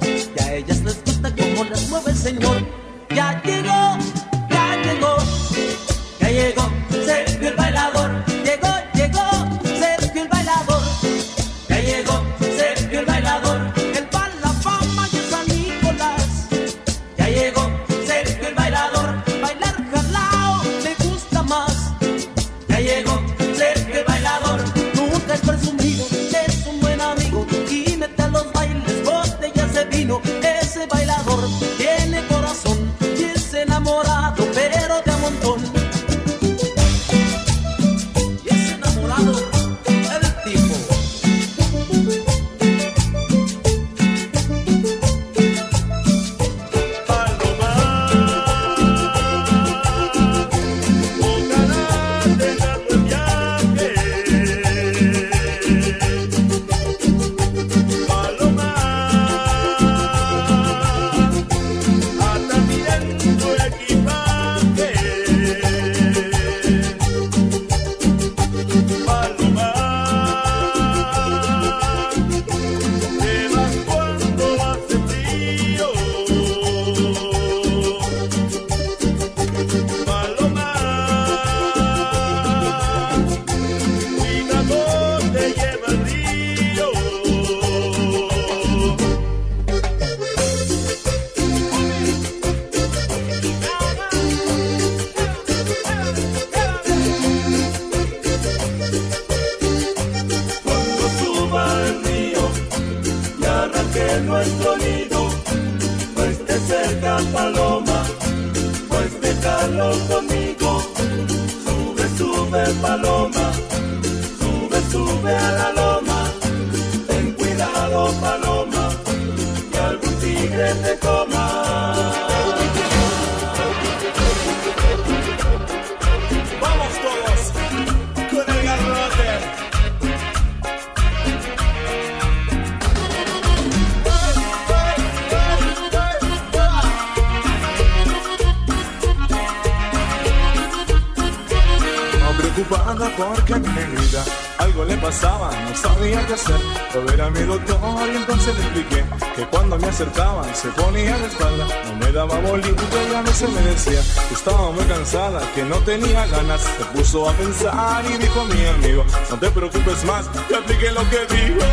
Porque 143.09 143.55
mi 143.55 143.69
negrita 143.69 144.25
algo 144.59 144.85
le 144.85 144.97
pasaba, 144.99 145.51
no 145.51 145.75
sabía 145.75 146.27
qué 146.27 146.35
hacer. 146.35 146.61
Fue 146.91 147.01
a 147.01 147.05
ver 147.05 147.23
a 147.23 147.31
mi 147.31 147.41
doctor 147.41 148.09
y 148.13 148.17
entonces 148.17 148.55
le 148.57 148.63
expliqué 148.63 149.05
que 149.35 149.47
cuando 149.47 149.79
me 149.79 149.89
acercaban 149.89 150.55
se 150.55 150.69
ponía 150.69 151.17
de 151.17 151.27
espalda, 151.27 151.67
no 151.87 151.97
me 151.97 152.13
daba 152.13 152.39
bolito 152.41 152.83
y 153.11 153.15
a 153.15 153.23
veces 153.23 153.49
me 153.51 153.63
decía 153.63 154.01
que 154.29 154.35
estaba 154.35 154.71
muy 154.71 154.85
cansada, 154.85 155.41
que 155.55 155.63
no 155.65 155.77
tenía 155.79 156.27
ganas. 156.27 156.61
Se 156.61 156.85
puso 156.97 157.29
a 157.29 157.33
pensar 157.33 158.05
y 158.05 158.19
dijo 158.19 158.45
mi 158.45 158.67
amigo, 158.67 159.05
no 159.31 159.39
te 159.39 159.51
preocupes 159.51 160.05
más, 160.05 160.31
te 160.49 160.57
apliqué 160.57 160.91
lo 160.93 161.09
que 161.09 161.21
dijo. 161.35 161.67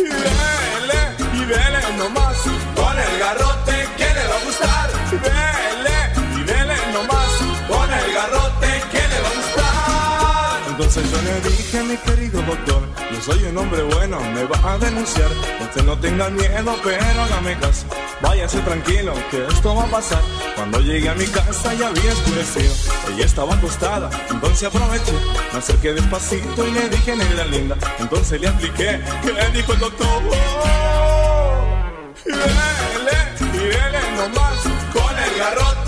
Y 0.00 0.04
dele, 0.04 1.00
y 1.34 1.44
dele 1.44 1.96
nomás, 1.98 2.36
Entonces 10.72 11.04
yo 11.10 11.20
le 11.20 11.50
dije, 11.50 11.82
mi 11.82 11.96
querido 11.98 12.40
doctor, 12.42 12.82
yo 13.12 13.20
soy 13.20 13.44
un 13.44 13.58
hombre 13.58 13.82
bueno, 13.82 14.18
me 14.32 14.44
va 14.44 14.72
a 14.72 14.78
denunciar. 14.78 15.28
Usted 15.60 15.84
no 15.84 15.98
tenga 15.98 16.30
miedo, 16.30 16.74
pero 16.82 17.22
hágame 17.22 17.58
caso. 17.58 17.84
Váyase 18.22 18.58
tranquilo, 18.60 19.12
que 19.30 19.44
esto 19.46 19.74
va 19.74 19.84
a 19.84 19.86
pasar. 19.88 20.22
Cuando 20.56 20.80
llegué 20.80 21.10
a 21.10 21.14
mi 21.14 21.26
casa 21.26 21.74
ya 21.74 21.88
había 21.88 22.10
escurecido. 22.10 22.74
Ella 23.12 23.26
estaba 23.26 23.54
acostada, 23.54 24.08
entonces 24.30 24.68
aproveché. 24.68 25.12
Me 25.52 25.58
acerqué 25.58 25.92
despacito 25.92 26.66
y 26.66 26.70
le 26.70 26.88
dije, 26.88 27.16
negra 27.16 27.44
linda. 27.44 27.76
Entonces 27.98 28.40
le 28.40 28.48
apliqué, 28.48 28.98
que 29.22 29.32
le 29.32 29.50
dijo 29.50 29.74
el 29.74 29.78
doctor. 29.78 30.22
Y 32.24 32.30
dele, 32.30 33.18
y 33.40 34.16
nomás, 34.16 34.62
con 34.94 35.18
el 35.18 35.38
garrote 35.38 35.81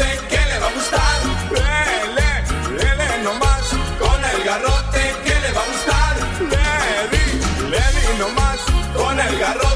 con 9.14 9.20
el 9.20 9.38
garrote 9.38 9.73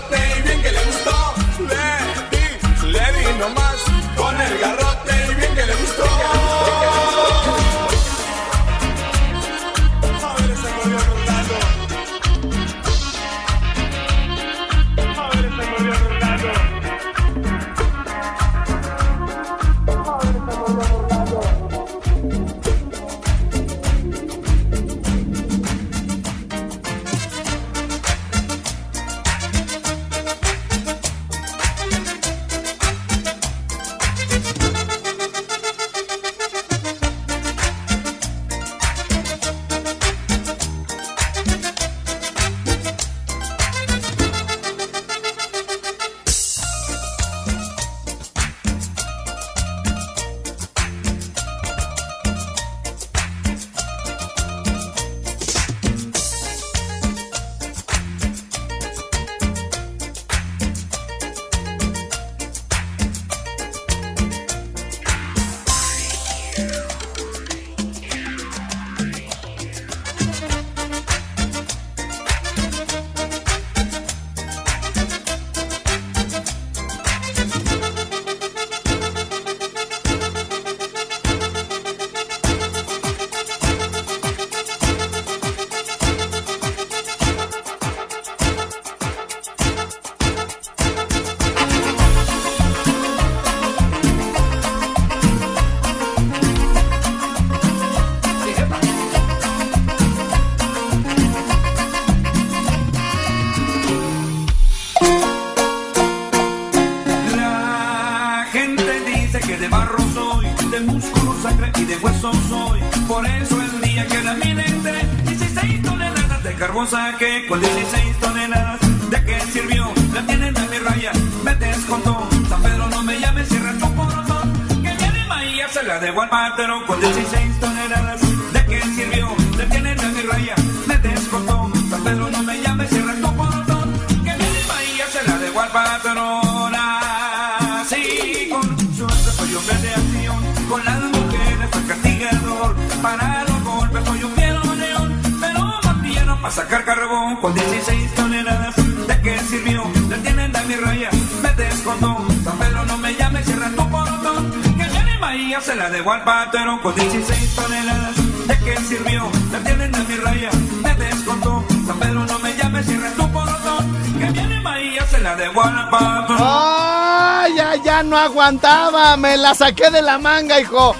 se 155.60 155.74
la 155.74 155.90
debo 155.90 156.12
al 156.12 156.22
patrón, 156.24 156.78
con 156.80 156.94
16 156.94 157.54
toneladas, 157.56 158.16
¿de 158.46 158.58
qué 158.58 158.76
sirvió? 158.76 159.28
La 159.50 159.58
tienen 159.60 159.94
a 159.94 159.98
mi 160.04 160.16
raya, 160.16 160.50
me 160.82 160.94
descontó, 160.94 161.64
San 161.86 161.98
Pedro 161.98 162.24
no 162.26 162.38
me 162.38 162.56
llame, 162.56 162.82
cierra 162.82 163.10
tu 163.12 163.32
portón, 163.32 164.18
que 164.18 164.30
viene 164.30 164.60
Maía, 164.60 165.06
se 165.06 165.18
la 165.18 165.34
debo 165.36 165.62
al 165.62 165.90
patrón. 165.90 166.38
¡Ay, 166.40 167.56
ya, 167.56 167.76
ya 167.82 168.02
no 168.02 168.16
aguantaba! 168.16 169.16
Me 169.16 169.36
la 169.36 169.54
saqué 169.54 169.90
de 169.90 170.02
la 170.02 170.18
manga, 170.18 170.60
hijo. 170.60 170.94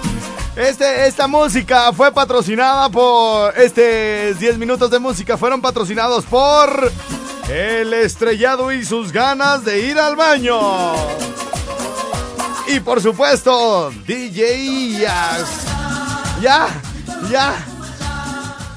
Este, 0.56 1.06
esta 1.06 1.28
música 1.28 1.92
fue 1.92 2.10
patrocinada 2.10 2.88
por. 2.88 3.56
Este 3.56 4.34
10 4.34 4.58
minutos 4.58 4.90
de 4.90 4.98
música 4.98 5.36
fueron 5.36 5.60
patrocinados 5.60 6.24
por. 6.24 6.90
El 7.48 7.94
estrellado 7.94 8.72
y 8.72 8.84
sus 8.84 9.12
ganas 9.12 9.64
de 9.64 9.80
ir 9.80 9.98
al 9.98 10.16
baño. 10.16 10.58
Y 12.68 12.80
por 12.80 13.00
supuesto, 13.00 13.90
DJ 14.06 15.00
Yas. 15.00 15.48
Ya, 16.40 16.68
ya. 17.30 17.54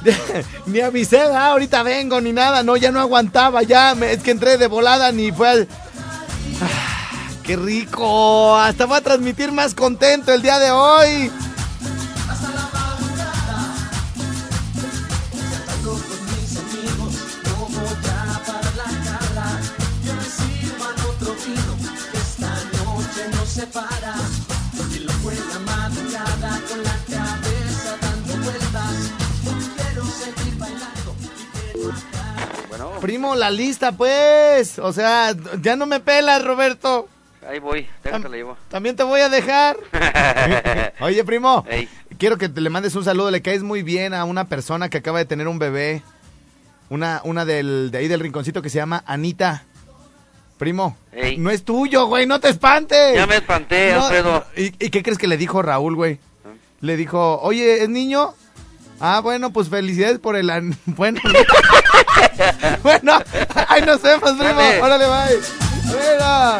ni 0.65 0.80
avisé, 0.80 1.21
ahorita 1.21 1.84
vengo, 1.84 2.21
ni 2.21 2.32
nada. 2.32 2.63
No, 2.63 2.77
ya 2.77 2.91
no 2.91 2.99
aguantaba, 2.99 3.63
ya. 3.63 3.91
es 3.91 4.23
que 4.23 4.32
entré 4.32 4.58
de 4.58 4.67
volada, 4.67 5.12
ni 5.12 5.32
fue 5.32 5.49
al. 5.49 5.67
Ah, 6.62 7.12
¡Qué 7.43 7.58
rico! 7.58 8.58
Hasta 8.58 8.86
voy 8.86 8.97
a 8.97 9.01
transmitir 9.01 9.51
más 9.51 9.75
contento 9.75 10.34
el 10.34 10.41
día 10.41 10.58
de 10.58 10.71
hoy. 10.71 11.32
Primo, 33.02 33.36
la 33.36 33.50
lista, 33.50 33.92
pues. 33.92 34.78
O 34.80 34.94
sea, 34.94 35.34
ya 35.62 35.76
no 35.76 35.86
me 35.86 36.00
pelas, 36.00 36.44
Roberto. 36.44 37.08
Ahí 37.48 37.60
voy, 37.60 37.88
déjate 38.04 38.30
la 38.30 38.36
llevo. 38.38 38.58
También 38.70 38.96
te 38.96 39.04
voy 39.04 39.20
a 39.22 39.30
dejar. 39.30 39.76
Oye, 41.02 41.24
primo, 41.24 41.66
Ey. 41.68 41.90
quiero 42.20 42.38
que 42.38 42.48
te 42.50 42.62
le 42.62 42.70
mandes 42.70 42.96
un 42.96 43.04
saludo. 43.04 43.32
Le 43.32 43.42
caes 43.42 43.64
muy 43.64 43.82
bien 43.82 44.14
a 44.14 44.24
una 44.26 44.46
persona 44.48 44.90
que 44.90 45.00
acaba 45.00 45.18
de 45.20 45.26
tener 45.26 45.48
un 45.48 45.58
bebé. 45.58 46.04
Una, 46.90 47.22
una 47.24 47.46
del, 47.46 47.90
de 47.90 47.98
ahí 47.98 48.08
del 48.08 48.20
rinconcito 48.20 48.62
que 48.62 48.70
se 48.70 48.78
llama 48.78 49.04
Anita. 49.08 49.64
Primo, 50.60 50.96
Ey. 51.12 51.38
no 51.40 51.50
es 51.50 51.64
tuyo, 51.64 52.06
güey, 52.06 52.28
no 52.28 52.40
te 52.40 52.50
espantes. 52.50 53.16
Ya 53.16 53.26
me 53.26 53.38
espanté, 53.38 53.94
No, 53.96 54.04
Alfredo. 54.06 54.46
¿y, 54.56 54.66
y 54.86 54.90
qué 54.92 55.02
crees 55.02 55.18
que 55.18 55.28
le 55.28 55.38
dijo 55.38 55.64
Raúl, 55.64 55.96
güey? 55.96 56.20
Le 56.82 56.98
dijo, 56.98 57.40
oye, 57.42 57.82
¿es 57.82 57.90
niño? 57.90 58.36
Ah, 59.00 59.20
bueno, 59.22 59.52
pues 59.52 59.70
felicidades 59.70 60.20
por 60.20 60.36
el... 60.36 60.52
an- 60.52 60.78
Bueno, 60.86 61.20
bueno, 62.84 63.21
ahí 63.67 63.81
nos 63.81 64.01
vemos, 64.01 64.31
primo. 64.31 64.62
Órale, 64.81 65.05
bye. 65.05 65.39
Bueno, 65.86 66.57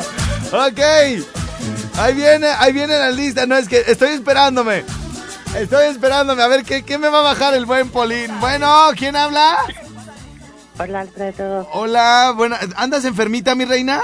ok. 0.68 2.00
Ahí 2.00 2.14
viene, 2.14 2.48
ahí 2.48 2.74
viene 2.74 2.98
la 2.98 3.12
lista. 3.12 3.46
No, 3.46 3.56
es 3.58 3.68
que 3.68 3.84
estoy 3.88 4.10
esperándome. 4.10 4.84
Estoy 5.56 5.88
esperándome. 5.88 6.42
A 6.42 6.48
ver, 6.48 6.64
¿qué, 6.64 6.84
qué 6.84 6.98
me 6.98 7.10
va 7.10 7.20
a 7.20 7.24
bajar 7.24 7.54
el 7.54 7.66
buen 7.66 7.90
Polín? 7.90 8.32
Bueno, 8.40 8.90
¿quién 8.96 9.16
habla? 9.16 9.58
Hola, 10.80 11.02
Alfredo. 11.02 11.68
Hola, 11.74 12.34
bueno, 12.36 12.56
¿andas 12.76 13.06
enfermita, 13.06 13.54
mi 13.56 13.66
reina? 13.66 14.02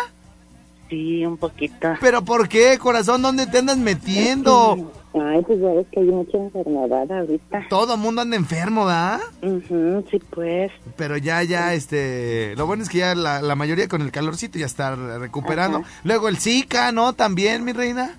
Sí, 0.90 1.26
un 1.26 1.38
poquito. 1.38 1.96
¿Pero 2.00 2.24
por 2.24 2.48
qué, 2.48 2.78
corazón? 2.78 3.22
¿Dónde 3.22 3.48
te 3.48 3.58
andas 3.58 3.78
metiendo? 3.78 4.92
Ay, 5.14 5.42
pues 5.48 5.60
ya 5.60 5.70
ves 5.70 5.88
que 5.92 6.00
hay 6.02 6.06
mucha 6.08 6.38
enfermedad 6.38 7.12
ahorita. 7.12 7.66
Todo 7.70 7.98
mundo 7.98 8.22
anda 8.22 8.36
enfermo, 8.36 8.86
¿verdad? 8.86 9.20
Ujú, 9.42 10.06
sí, 10.12 10.20
pues. 10.30 10.72
Pero 10.96 11.18
ya, 11.18 11.42
ya, 11.44 11.74
este... 11.74 12.54
Lo 12.58 12.68
bueno 12.68 12.84
es 12.84 12.90
que 12.90 13.00
ya 13.00 13.16
la, 13.16 13.42
la 13.42 13.56
mayoría 13.56 13.88
con 13.88 14.02
el 14.02 14.12
calorcito 14.12 14.60
ya 14.60 14.66
está 14.66 14.96
recuperando. 14.96 15.80
Ajá. 15.80 15.88
Luego 16.04 16.28
el 16.28 16.38
Zika, 16.38 16.92
¿no? 16.92 17.14
También, 17.14 17.64
mi 17.64 17.72
reina. 17.72 18.16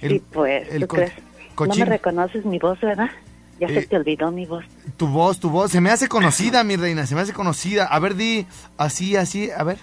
El- 0.00 0.12
sí, 0.12 0.22
pues. 0.32 0.68
el 0.72 0.82
¿Tú 0.82 0.86
co- 0.88 0.96
crees? 0.96 1.12
No 1.58 1.74
me 1.74 1.84
reconoces 1.86 2.44
mi 2.44 2.58
voz, 2.58 2.78
¿verdad? 2.80 3.10
Ya 3.58 3.68
Eh. 3.68 3.80
se 3.80 3.86
te 3.86 3.96
olvidó 3.96 4.30
mi 4.30 4.44
voz. 4.44 4.64
Tu 4.98 5.06
voz, 5.08 5.40
tu 5.40 5.48
voz. 5.48 5.72
Se 5.72 5.80
me 5.80 5.90
hace 5.90 6.06
conocida, 6.06 6.62
mi 6.62 6.76
reina. 6.76 7.06
Se 7.06 7.14
me 7.14 7.22
hace 7.22 7.32
conocida. 7.32 7.86
A 7.86 7.98
ver, 7.98 8.14
di 8.14 8.46
así, 8.76 9.16
así. 9.16 9.50
A 9.50 9.64
ver. 9.64 9.78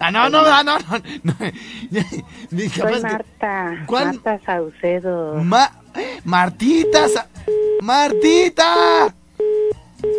Ah, 0.00 0.10
no, 0.12 0.28
no, 0.30 0.42
no, 0.42 0.62
no. 0.62 0.78
no, 1.24 1.34
no. 1.92 2.02
Soy 2.70 3.02
Marta. 3.02 3.84
¿Cuál? 3.86 4.06
Marta 4.06 4.40
Saucedo. 4.46 5.34
Ma- 5.42 5.72
Martita, 6.24 7.08
Sa- 7.08 7.26
Martita. 7.82 9.12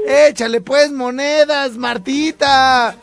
Échale 0.07 0.59
pues 0.61 0.91
monedas, 0.91 1.77
Martita. 1.77 2.95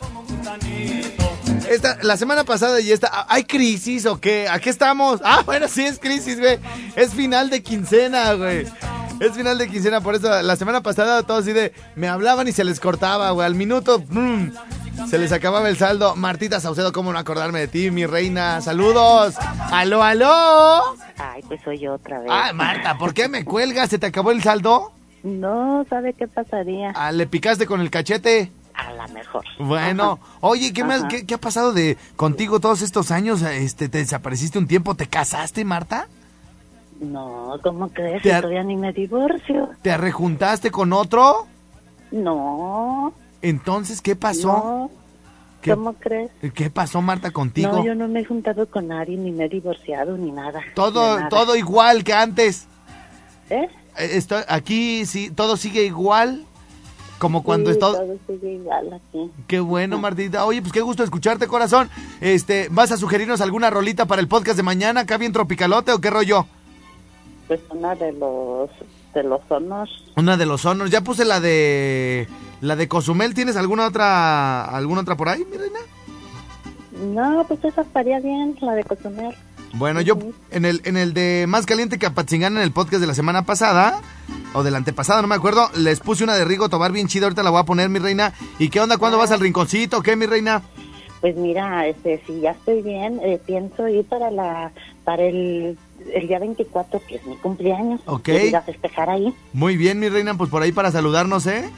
Esta, 1.69 1.97
la 2.03 2.15
semana 2.15 2.43
pasada 2.45 2.79
y 2.79 2.91
esta, 2.91 3.25
¿hay 3.27 3.43
crisis 3.43 4.05
o 4.05 4.21
qué? 4.21 4.47
¿A 4.47 4.59
qué 4.59 4.69
estamos? 4.69 5.19
Ah, 5.23 5.41
bueno, 5.45 5.67
sí 5.67 5.83
es 5.85 5.99
crisis, 5.99 6.39
güey. 6.39 6.59
Es 6.95 7.13
final 7.13 7.49
de 7.49 7.61
quincena, 7.61 8.33
güey. 8.33 8.65
Es 9.19 9.31
final 9.35 9.57
de 9.57 9.67
quincena, 9.67 9.99
por 9.99 10.15
eso 10.15 10.29
la 10.43 10.55
semana 10.55 10.81
pasada 10.81 11.23
todos 11.23 11.41
así 11.41 11.51
de, 11.51 11.73
me 11.95 12.07
hablaban 12.07 12.47
y 12.47 12.51
se 12.51 12.63
les 12.63 12.79
cortaba, 12.79 13.31
güey. 13.31 13.45
Al 13.47 13.55
minuto. 13.55 14.01
Se 15.09 15.17
les 15.17 15.31
acababa 15.31 15.69
el 15.69 15.77
saldo. 15.77 16.15
Martita 16.15 16.59
Saucedo, 16.59 16.91
¿cómo 16.91 17.11
no 17.13 17.19
acordarme 17.19 17.59
de 17.59 17.67
ti, 17.67 17.91
mi 17.91 18.05
reina? 18.05 18.61
Saludos. 18.61 19.35
Aló, 19.71 20.03
aló. 20.03 20.81
Ay, 21.17 21.41
pues 21.47 21.61
soy 21.63 21.79
yo 21.79 21.93
otra 21.95 22.19
vez. 22.19 22.29
Ah, 22.31 22.51
Marta, 22.53 22.97
¿por 22.97 23.13
qué 23.13 23.27
me 23.29 23.43
cuelgas? 23.45 23.89
¿Se 23.89 23.97
te 23.99 24.05
acabó 24.07 24.31
el 24.31 24.41
saldo? 24.43 24.91
No, 25.23 25.85
¿sabe 25.89 26.13
qué 26.13 26.27
pasaría? 26.27 26.91
Ah, 26.95 27.11
¿Le 27.11 27.27
picaste 27.27 27.65
con 27.65 27.81
el 27.81 27.89
cachete? 27.89 28.51
A 28.73 28.91
la 28.93 29.07
mejor. 29.07 29.43
Bueno, 29.59 30.19
oye, 30.41 30.71
¿qué, 30.73 30.83
más, 30.83 31.03
qué, 31.09 31.25
qué 31.25 31.33
ha 31.33 31.39
pasado 31.39 31.73
de 31.73 31.97
contigo 32.15 32.59
todos 32.59 32.81
estos 32.81 33.09
años? 33.11 33.41
Este, 33.41 33.89
¿Te 33.89 33.97
desapareciste 33.97 34.59
un 34.59 34.67
tiempo? 34.67 34.93
¿Te 34.95 35.07
casaste, 35.07 35.65
Marta? 35.65 36.07
No, 36.99 37.55
¿cómo 37.63 37.89
crees? 37.89 38.25
Ar- 38.27 38.41
Todavía 38.41 38.63
ni 38.63 38.75
me 38.75 38.93
divorcio. 38.93 39.69
¿Te 39.81 39.97
rejuntaste 39.97 40.71
con 40.71 40.93
otro? 40.93 41.47
No, 42.11 43.13
Entonces, 43.41 44.01
¿qué 44.01 44.15
pasó? 44.15 44.47
no. 44.47 44.91
¿Qué- 45.61 45.71
¿Cómo 45.71 45.93
crees? 45.93 46.29
¿Qué 46.53 46.69
pasó, 46.69 47.01
Marta, 47.01 47.31
contigo? 47.31 47.71
No, 47.71 47.83
yo 47.85 47.95
no 47.95 48.07
me 48.07 48.19
he 48.21 48.25
juntado 48.25 48.67
con 48.67 48.87
nadie, 48.87 49.17
ni 49.17 49.31
me 49.31 49.45
he 49.45 49.49
divorciado, 49.49 50.15
ni 50.15 50.31
nada. 50.31 50.61
Todo, 50.75 51.17
nada. 51.17 51.29
todo 51.29 51.55
igual 51.55 52.03
que 52.03 52.13
antes. 52.13 52.67
¿Eh? 53.49 53.67
Eh, 53.97 54.09
Estoy, 54.13 54.43
aquí 54.47 55.05
sí, 55.07 55.31
todo 55.31 55.57
sigue 55.57 55.83
igual. 55.83 56.45
Como 57.17 57.41
cuando 57.41 57.73
Sí, 57.73 57.79
todo. 57.79 57.95
todo 57.95 58.17
sigue 58.27 58.53
igual 58.53 58.93
aquí. 58.93 59.31
Qué 59.47 59.59
bueno, 59.59 59.97
Martita. 59.97 60.45
Oye, 60.45 60.61
pues 60.61 60.71
qué 60.71 60.81
gusto 60.81 61.03
escucharte, 61.03 61.47
corazón. 61.47 61.89
Este, 62.21 62.67
¿vas 62.69 62.91
a 62.91 62.97
sugerirnos 62.97 63.41
alguna 63.41 63.71
rolita 63.71 64.05
para 64.05 64.21
el 64.21 64.27
podcast 64.27 64.55
de 64.57 64.61
mañana, 64.63 65.01
acá 65.01 65.17
bien 65.17 65.33
tropicalote 65.33 65.91
o 65.91 65.99
qué 65.99 66.11
rollo? 66.11 66.45
Pues 67.47 67.59
una 67.71 67.95
de 67.95 68.11
los 68.13 68.69
de 69.17 69.23
los 69.23 69.41
sonos. 69.49 69.89
Una 70.15 70.37
de 70.37 70.45
los 70.45 70.65
honors. 70.65 70.91
Ya 70.91 71.01
puse 71.01 71.25
la 71.25 71.39
de 71.39 72.27
la 72.61 72.75
de 72.75 72.87
Cozumel. 72.87 73.33
¿Tienes 73.33 73.57
alguna 73.57 73.87
otra 73.87 74.63
alguna 74.63 75.01
otra 75.01 75.17
por 75.17 75.29
ahí, 75.29 75.43
mi 75.49 75.57
reina? 75.57 75.79
No, 77.13 77.45
pues 77.47 77.63
esa 77.63 77.81
estaría 77.81 78.19
bien, 78.19 78.55
la 78.61 78.73
de 78.73 78.83
Cozumel. 78.83 79.35
Bueno, 79.73 80.01
yo 80.01 80.17
en 80.51 80.65
el 80.65 80.81
en 80.85 80.95
el 80.97 81.13
de 81.13 81.45
Más 81.47 81.65
caliente 81.65 81.99
que 81.99 82.05
Apatzingán 82.05 82.55
en 82.57 82.63
el 82.63 82.71
podcast 82.71 83.01
de 83.01 83.07
la 83.07 83.13
semana 83.13 83.43
pasada 83.43 83.99
o 84.53 84.63
del 84.63 84.75
antepasado, 84.75 85.21
no 85.21 85.27
me 85.27 85.35
acuerdo, 85.35 85.69
les 85.75 85.99
puse 85.99 86.23
una 86.23 86.35
de 86.35 86.45
Rigo 86.45 86.69
Tobar 86.69 86.91
bien 86.91 87.07
chida, 87.07 87.25
ahorita 87.25 87.43
la 87.43 87.49
voy 87.49 87.59
a 87.59 87.65
poner, 87.65 87.89
mi 87.89 87.99
reina. 87.99 88.33
¿Y 88.59 88.69
qué 88.69 88.79
onda 88.79 88.97
cuándo 88.97 89.17
vas 89.17 89.31
al 89.31 89.39
rinconcito? 89.39 90.01
¿Qué, 90.01 90.15
mi 90.15 90.25
reina? 90.25 90.61
Pues 91.21 91.35
mira, 91.35 91.87
este, 91.87 92.21
si 92.25 92.41
ya 92.41 92.51
estoy 92.51 92.81
bien, 92.83 93.19
eh, 93.23 93.39
pienso 93.45 93.87
ir 93.87 94.05
para 94.05 94.29
la 94.29 94.71
para 95.03 95.23
el 95.23 95.77
el 96.13 96.27
día 96.27 96.39
24, 96.39 97.01
que 97.07 97.15
es 97.15 97.25
mi 97.25 97.35
cumpleaños. 97.37 98.01
Ok. 98.05 98.29
Y 98.29 98.53
a 98.55 98.61
festejar 98.61 99.09
ahí. 99.09 99.33
Muy 99.53 99.77
bien, 99.77 99.99
mi 99.99 100.09
reina, 100.09 100.35
pues 100.37 100.49
por 100.49 100.61
ahí 100.61 100.71
para 100.71 100.91
saludarnos, 100.91 101.45
¿eh? 101.47 101.69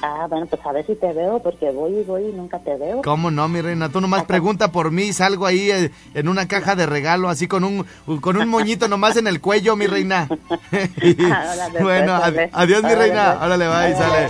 Ah, 0.00 0.26
bueno, 0.30 0.46
pues 0.46 0.64
a 0.64 0.70
ver 0.72 0.86
si 0.86 0.94
te 0.94 1.12
veo, 1.12 1.40
porque 1.42 1.72
voy 1.72 1.92
y 1.92 2.04
voy 2.04 2.26
y 2.28 2.32
nunca 2.32 2.60
te 2.60 2.76
veo. 2.76 3.02
¿Cómo 3.02 3.32
no, 3.32 3.48
mi 3.48 3.60
reina? 3.60 3.88
Tú 3.88 4.00
nomás 4.00 4.22
pregunta 4.26 4.70
por 4.70 4.92
mí, 4.92 5.12
salgo 5.12 5.44
ahí 5.44 5.72
eh, 5.72 5.90
en 6.14 6.28
una 6.28 6.46
caja 6.46 6.76
de 6.76 6.86
regalo, 6.86 7.28
así 7.28 7.48
con 7.48 7.64
un 7.64 7.84
con 8.20 8.36
un 8.36 8.48
moñito 8.48 8.86
nomás 8.86 9.16
en 9.16 9.26
el 9.26 9.40
cuello, 9.40 9.74
mi 9.74 9.88
reina. 9.88 10.28
Ah, 10.70 11.52
órale, 11.52 11.82
bueno, 11.82 12.06
pues, 12.16 12.22
ad- 12.22 12.32
órale. 12.32 12.50
adiós, 12.52 12.82
mi 12.84 12.94
reina. 12.94 13.34
pues. 13.38 13.46
Órale, 13.46 13.66
bye, 13.68 13.96
sale. 13.96 14.28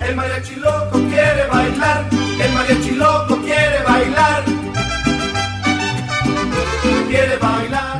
El 0.00 0.14
mariachi 0.16 0.56
loco 0.56 0.98
quiere 1.08 1.46
bailar, 1.50 1.65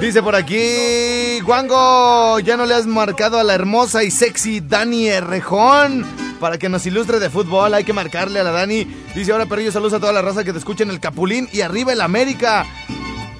Dice 0.06 0.22
por 0.22 0.36
aquí, 0.36 1.40
Juango, 1.44 2.38
ya 2.38 2.56
no 2.56 2.64
le 2.64 2.74
has 2.76 2.86
marcado 2.86 3.40
a 3.40 3.42
la 3.42 3.54
hermosa 3.54 4.04
y 4.04 4.12
sexy 4.12 4.60
Dani 4.60 5.08
Errejón 5.08 6.06
para 6.38 6.58
que 6.58 6.68
nos 6.68 6.86
ilustre 6.86 7.18
de 7.18 7.28
fútbol. 7.28 7.74
Hay 7.74 7.82
que 7.82 7.92
marcarle 7.92 8.38
a 8.38 8.44
la 8.44 8.52
Dani. 8.52 8.84
Dice 9.16 9.32
ahora, 9.32 9.46
Perrillo, 9.46 9.72
saludos 9.72 9.94
a 9.94 9.98
toda 9.98 10.12
la 10.12 10.22
raza 10.22 10.44
que 10.44 10.52
te 10.52 10.58
escucha 10.58 10.84
en 10.84 10.90
el 10.90 11.00
Capulín 11.00 11.48
y 11.52 11.62
arriba 11.62 11.92
el 11.92 12.00
América. 12.00 12.64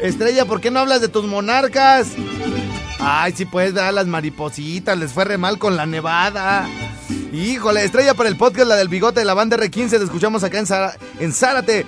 Estrella, 0.01 0.45
¿por 0.45 0.61
qué 0.61 0.73
no 0.73 0.81
hablas 0.81 1.01
de 1.01 1.07
tus 1.07 1.25
monarcas? 1.27 2.09
Ay, 2.99 3.33
sí 3.37 3.45
puedes 3.45 3.73
dar 3.73 3.87
a 3.87 3.93
las 3.93 4.09
maripositas, 4.09 4.99
les 4.99 5.13
fue 5.13 5.25
re 5.25 5.39
mal 5.39 5.59
con 5.59 5.77
la 5.77 5.87
nevada. 5.87 6.67
Híjole, 7.33 7.85
estrella 7.85 8.15
para 8.15 8.29
el 8.29 8.37
podcast, 8.37 8.67
la 8.67 8.75
del 8.75 8.89
bigote 8.89 9.21
de 9.21 9.27
la 9.27 9.35
banda 9.35 9.57
R15, 9.57 9.91
te 9.91 9.97
escuchamos 10.05 10.43
acá 10.43 10.59
en, 10.59 10.67
Zara- 10.67 10.97
en 11.21 11.33
Zárate. 11.33 11.87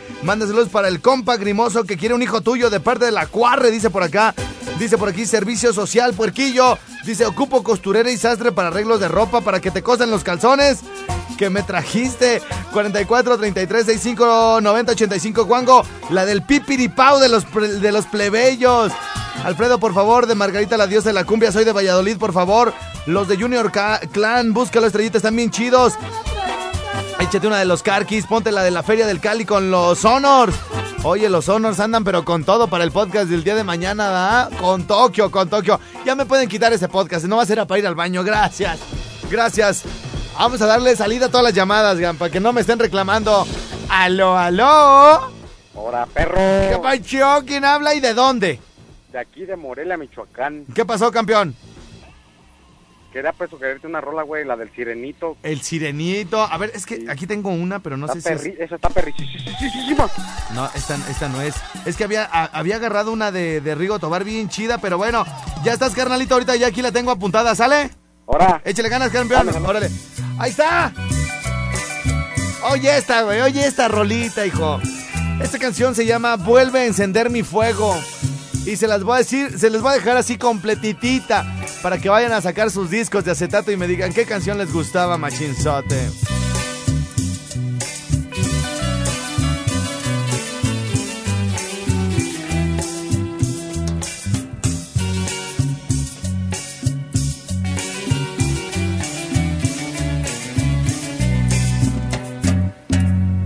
Para 0.70 0.86
el 0.86 1.00
compa 1.00 1.36
grimoso 1.36 1.82
que 1.82 1.96
quiere 1.96 2.14
un 2.14 2.22
hijo 2.22 2.42
tuyo 2.42 2.70
de 2.70 2.78
parte 2.78 3.06
de 3.06 3.10
la 3.10 3.26
cuarre, 3.26 3.72
dice 3.72 3.90
por 3.90 4.04
acá. 4.04 4.34
Dice 4.78 4.96
por 4.96 5.08
aquí, 5.08 5.26
servicio 5.26 5.72
social, 5.72 6.14
puerquillo. 6.14 6.78
Dice, 7.04 7.26
ocupo 7.26 7.62
costurera 7.62 8.10
y 8.10 8.16
sastre 8.16 8.52
para 8.52 8.68
arreglos 8.68 9.00
de 9.00 9.08
ropa 9.08 9.40
para 9.40 9.60
que 9.60 9.70
te 9.70 9.82
cosen 9.82 10.10
los 10.10 10.22
calzones 10.24 10.80
que 11.36 11.50
me 11.50 11.62
trajiste. 11.62 12.40
44 12.72 13.38
33 13.38 13.86
65 13.86 14.60
90 14.60 14.92
85 14.92 15.44
Juango, 15.46 15.84
la 16.10 16.24
del 16.26 16.42
pipiripau 16.42 17.18
de 17.18 17.28
los, 17.28 17.44
de 17.80 17.92
los 17.92 18.06
plebeyos. 18.06 18.92
Alfredo, 19.44 19.78
por 19.78 19.94
favor, 19.94 20.26
de 20.26 20.34
Margarita 20.34 20.76
la 20.76 20.86
diosa 20.86 21.08
de 21.08 21.12
la 21.14 21.24
cumbia, 21.24 21.50
soy 21.52 21.64
de 21.64 21.72
Valladolid, 21.72 22.16
por 22.18 22.32
favor. 22.32 22.72
Los 23.06 23.28
de 23.28 23.36
Junior 23.36 23.70
Ca- 23.72 24.00
Clan, 24.12 24.52
búscalo, 24.52 24.86
estrellitas, 24.86 25.16
están 25.20 25.36
bien 25.36 25.50
chidos. 25.50 25.94
Échate 27.20 27.46
una 27.46 27.58
de 27.58 27.64
los 27.64 27.82
Carquis, 27.82 28.26
ponte 28.26 28.52
la 28.52 28.62
de 28.62 28.70
la 28.70 28.82
Feria 28.82 29.06
del 29.06 29.20
Cali 29.20 29.44
con 29.44 29.70
los 29.70 30.04
Honors. 30.04 30.54
Oye, 31.10 31.30
los 31.30 31.48
Honors 31.48 31.80
andan 31.80 32.04
pero 32.04 32.22
con 32.22 32.44
todo 32.44 32.68
para 32.68 32.84
el 32.84 32.92
podcast 32.92 33.30
del 33.30 33.42
día 33.42 33.54
de 33.54 33.64
mañana, 33.64 34.08
¿verdad? 34.08 34.50
Con 34.60 34.86
Tokio, 34.86 35.30
con 35.30 35.48
Tokio. 35.48 35.80
Ya 36.04 36.14
me 36.14 36.26
pueden 36.26 36.50
quitar 36.50 36.70
ese 36.74 36.86
podcast, 36.86 37.24
no 37.24 37.38
va 37.38 37.44
a 37.44 37.46
ser 37.46 37.66
para 37.66 37.78
ir 37.78 37.86
al 37.86 37.94
baño, 37.94 38.22
gracias. 38.22 38.78
Gracias. 39.30 39.84
Vamos 40.38 40.60
a 40.60 40.66
darle 40.66 40.94
salida 40.96 41.24
a 41.24 41.28
todas 41.30 41.44
las 41.44 41.54
llamadas, 41.54 41.98
Gan, 41.98 42.18
para 42.18 42.30
que 42.30 42.40
no 42.40 42.52
me 42.52 42.60
estén 42.60 42.78
reclamando. 42.78 43.46
Aló, 43.88 44.36
aló. 44.36 45.30
Hola, 45.74 46.06
perro. 46.12 46.36
¿Qué 46.36 46.78
pacho? 46.82 47.42
¿Quién 47.46 47.64
habla 47.64 47.94
y 47.94 48.00
de 48.00 48.12
dónde? 48.12 48.60
De 49.10 49.18
aquí 49.18 49.46
de 49.46 49.56
Morelia, 49.56 49.96
Michoacán. 49.96 50.66
¿Qué 50.74 50.84
pasó, 50.84 51.10
campeón? 51.10 51.56
Quería 53.12 53.32
pues 53.32 53.48
sugerirte 53.48 53.86
una 53.86 54.00
rola, 54.02 54.22
güey, 54.22 54.44
la 54.44 54.54
del 54.56 54.70
Sirenito. 54.74 55.36
El 55.42 55.62
sirenito. 55.62 56.42
A 56.42 56.58
ver, 56.58 56.70
es 56.74 56.84
que 56.84 57.06
aquí 57.08 57.26
tengo 57.26 57.48
una, 57.50 57.78
pero 57.78 57.96
no 57.96 58.06
sé 58.06 58.20
si 58.20 58.28
es... 58.28 58.42
perri- 58.44 58.56
Esa 58.58 58.74
está 58.74 58.90
perrísima. 58.90 60.10
No, 60.54 60.68
esta, 60.74 60.96
esta 61.10 61.28
no 61.28 61.40
es. 61.40 61.54
Es 61.86 61.96
que 61.96 62.04
había, 62.04 62.24
a- 62.24 62.44
había 62.52 62.76
agarrado 62.76 63.10
una 63.10 63.32
de, 63.32 63.60
de 63.62 63.74
Rigo 63.74 63.98
Tobar 63.98 64.24
bien 64.24 64.48
chida, 64.50 64.78
pero 64.78 64.98
bueno, 64.98 65.24
ya 65.64 65.72
estás, 65.72 65.94
carnalito, 65.94 66.34
ahorita 66.34 66.54
ya 66.56 66.66
aquí 66.66 66.82
la 66.82 66.92
tengo 66.92 67.10
apuntada, 67.10 67.54
¿sale? 67.54 67.90
Ahora. 68.26 68.60
Échale 68.64 68.90
ganas, 68.90 69.10
campeón. 69.10 69.48
Órale. 69.64 69.88
Ahí 70.38 70.50
está. 70.50 70.92
Oye 72.70 72.96
esta, 72.98 73.22
güey, 73.22 73.40
oye 73.40 73.66
esta 73.66 73.88
rolita, 73.88 74.44
hijo. 74.44 74.80
Esta 75.42 75.58
canción 75.58 75.94
se 75.94 76.04
llama 76.04 76.36
Vuelve 76.36 76.80
a 76.80 76.84
encender 76.86 77.30
mi 77.30 77.42
fuego. 77.42 77.96
Y 78.66 78.76
se 78.76 78.86
las 78.86 79.02
voy 79.02 79.14
a 79.14 79.18
decir, 79.18 79.58
se 79.58 79.70
les 79.70 79.80
voy 79.80 79.92
a 79.92 79.94
dejar 79.94 80.16
así 80.18 80.36
completitita 80.36 81.46
para 81.82 81.98
que 81.98 82.08
vayan 82.08 82.32
a 82.32 82.40
sacar 82.40 82.70
sus 82.70 82.90
discos 82.90 83.24
de 83.24 83.30
acetato 83.30 83.70
y 83.70 83.76
me 83.76 83.86
digan 83.86 84.12
qué 84.12 84.24
canción 84.24 84.58
les 84.58 84.72
gustaba, 84.72 85.16
machinzote. 85.16 86.10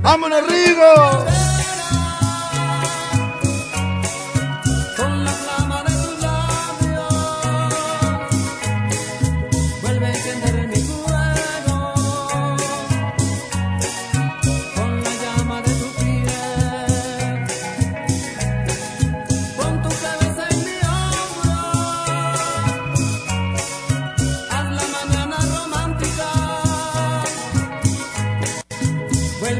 ¡Vámonos, 0.02 0.46
Rigo! 0.46 1.31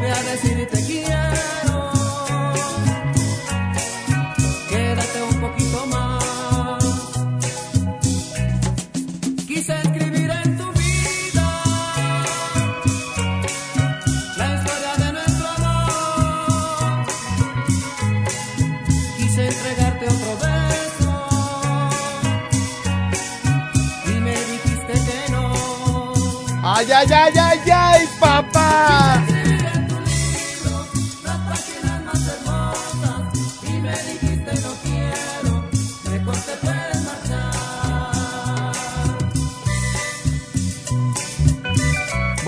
Vuelve 0.03 0.19
a 0.19 0.23
decir 0.33 0.67
te 0.67 0.85
quiero 0.85 1.22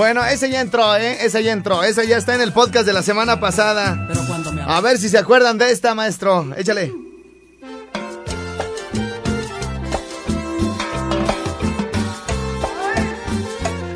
Bueno, 0.04 0.22
ese 0.22 0.50
ya 0.50 0.60
entró, 0.60 0.94
¿eh? 0.96 1.24
Ese 1.24 1.42
ya 1.42 1.52
entró. 1.52 1.82
Ese 1.82 2.06
ya 2.06 2.18
está 2.18 2.34
en 2.34 2.42
el 2.42 2.52
podcast 2.52 2.84
de 2.84 2.92
la 2.92 3.02
semana 3.02 3.40
pasada. 3.40 4.04
Pero 4.06 4.20
cuando 4.26 4.52
me 4.52 4.60
A 4.60 4.78
ver 4.82 4.98
si 4.98 5.08
se 5.08 5.16
acuerdan 5.16 5.56
de 5.56 5.70
esta, 5.70 5.94
maestro. 5.94 6.54
Échale. 6.58 6.92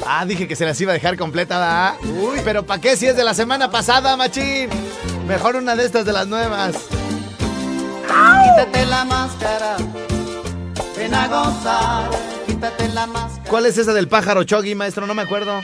Ah, 0.06 0.24
dije 0.24 0.48
que 0.48 0.56
se 0.56 0.64
las 0.64 0.80
iba 0.80 0.92
a 0.92 0.94
dejar 0.94 1.18
completa, 1.18 1.58
¿verdad? 1.58 1.94
Uy, 2.18 2.40
pero 2.42 2.64
¿para 2.64 2.80
qué 2.80 2.96
si 2.96 3.04
es 3.04 3.14
de 3.14 3.22
la 3.22 3.34
semana 3.34 3.70
pasada, 3.70 4.16
machín? 4.16 4.70
Mejor 5.26 5.56
una 5.56 5.76
de 5.76 5.84
estas 5.84 6.06
de 6.06 6.14
las 6.14 6.26
nuevas. 6.26 6.74
Quítate 8.06 8.86
la 8.86 9.04
máscara, 9.04 9.76
ven 10.96 11.14
a 11.14 11.28
gozar, 11.28 12.10
quítate 12.46 12.88
la 12.88 13.06
máscara. 13.06 13.50
¿Cuál 13.50 13.66
es 13.66 13.76
esa 13.76 13.92
del 13.92 14.08
pájaro 14.08 14.44
Choggy, 14.44 14.74
maestro? 14.74 15.06
No 15.06 15.12
me 15.12 15.20
acuerdo. 15.20 15.60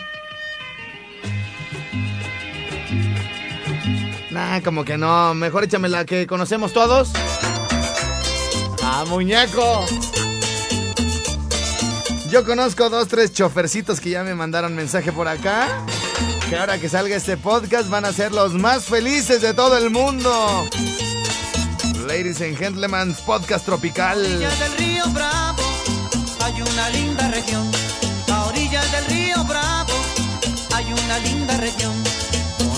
Nah, 4.34 4.60
como 4.62 4.84
que 4.84 4.98
no. 4.98 5.32
Mejor 5.32 5.62
échame 5.62 5.88
la 5.88 6.04
que 6.04 6.26
conocemos 6.26 6.72
todos. 6.72 7.12
¡Ah, 8.82 9.04
muñeco! 9.08 9.86
Yo 12.30 12.44
conozco 12.44 12.90
dos, 12.90 13.06
tres 13.06 13.32
chofercitos 13.32 14.00
que 14.00 14.10
ya 14.10 14.24
me 14.24 14.34
mandaron 14.34 14.74
mensaje 14.74 15.12
por 15.12 15.28
acá. 15.28 15.68
Que 16.50 16.56
ahora 16.58 16.78
que 16.78 16.88
salga 16.88 17.14
este 17.14 17.36
podcast 17.36 17.88
van 17.88 18.06
a 18.06 18.12
ser 18.12 18.32
los 18.32 18.54
más 18.54 18.86
felices 18.86 19.40
de 19.40 19.54
todo 19.54 19.78
el 19.78 19.90
mundo. 19.90 20.68
Ladies 22.08 22.40
and 22.40 22.58
gentlemen, 22.58 23.14
podcast 23.24 23.64
tropical. 23.64 24.18
orillas 24.18 24.58
del 24.58 24.76
río 24.78 25.04
Bravo 25.12 25.62
hay 26.40 26.60
una 26.60 26.90
linda 26.90 27.30
región. 27.30 27.70
A 28.32 28.46
orillas 28.46 28.90
del 28.90 29.04
río 29.06 29.44
Bravo 29.44 29.92
hay 30.74 30.92
una 30.92 31.18
linda 31.20 31.56
región. 31.58 32.23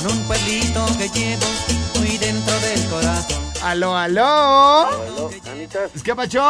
Un 0.08 0.22
pueblito 0.26 0.86
que 0.98 1.08
llevo 1.08 1.46
muy 1.96 2.16
dentro 2.18 2.54
corazón. 2.90 3.42
Aló, 3.62 3.96
aló. 3.96 4.24
Aló, 4.86 5.30
Anitas, 5.50 5.90
¿Es 5.94 6.02
que 6.02 6.14
pacho? 6.14 6.42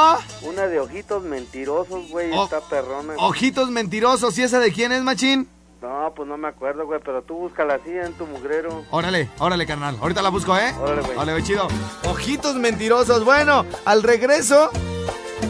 una 0.42 0.66
de 0.66 0.80
ojitos 0.80 1.22
mentirosos, 1.22 2.08
güey, 2.10 2.30
Oh. 2.32 2.44
está 2.44 2.60
perrona. 2.60 3.14
Ojitos 3.18 3.70
mentirosos. 3.70 4.36
¿Y 4.38 4.42
esa 4.42 4.58
de 4.58 4.72
quién 4.72 4.92
es, 4.92 5.02
machín? 5.02 5.48
No, 5.80 6.12
pues 6.14 6.28
no 6.28 6.36
me 6.36 6.48
acuerdo, 6.48 6.84
güey, 6.84 7.00
pero 7.04 7.22
tú 7.22 7.34
búscala 7.34 7.74
así 7.74 7.90
en 7.90 8.12
tu 8.14 8.26
mugrero. 8.26 8.84
Órale, 8.90 9.30
órale, 9.38 9.66
carnal. 9.66 9.96
Ahorita 10.00 10.20
la 10.20 10.30
busco, 10.30 10.56
¿eh? 10.56 10.74
Órale, 10.80 11.02
güey. 11.02 11.16
Órale, 11.16 11.42
chido. 11.42 11.68
Ojitos 12.10 12.56
mentirosos. 12.56 13.24
Bueno, 13.24 13.64
al 13.84 14.02
regreso. 14.02 14.70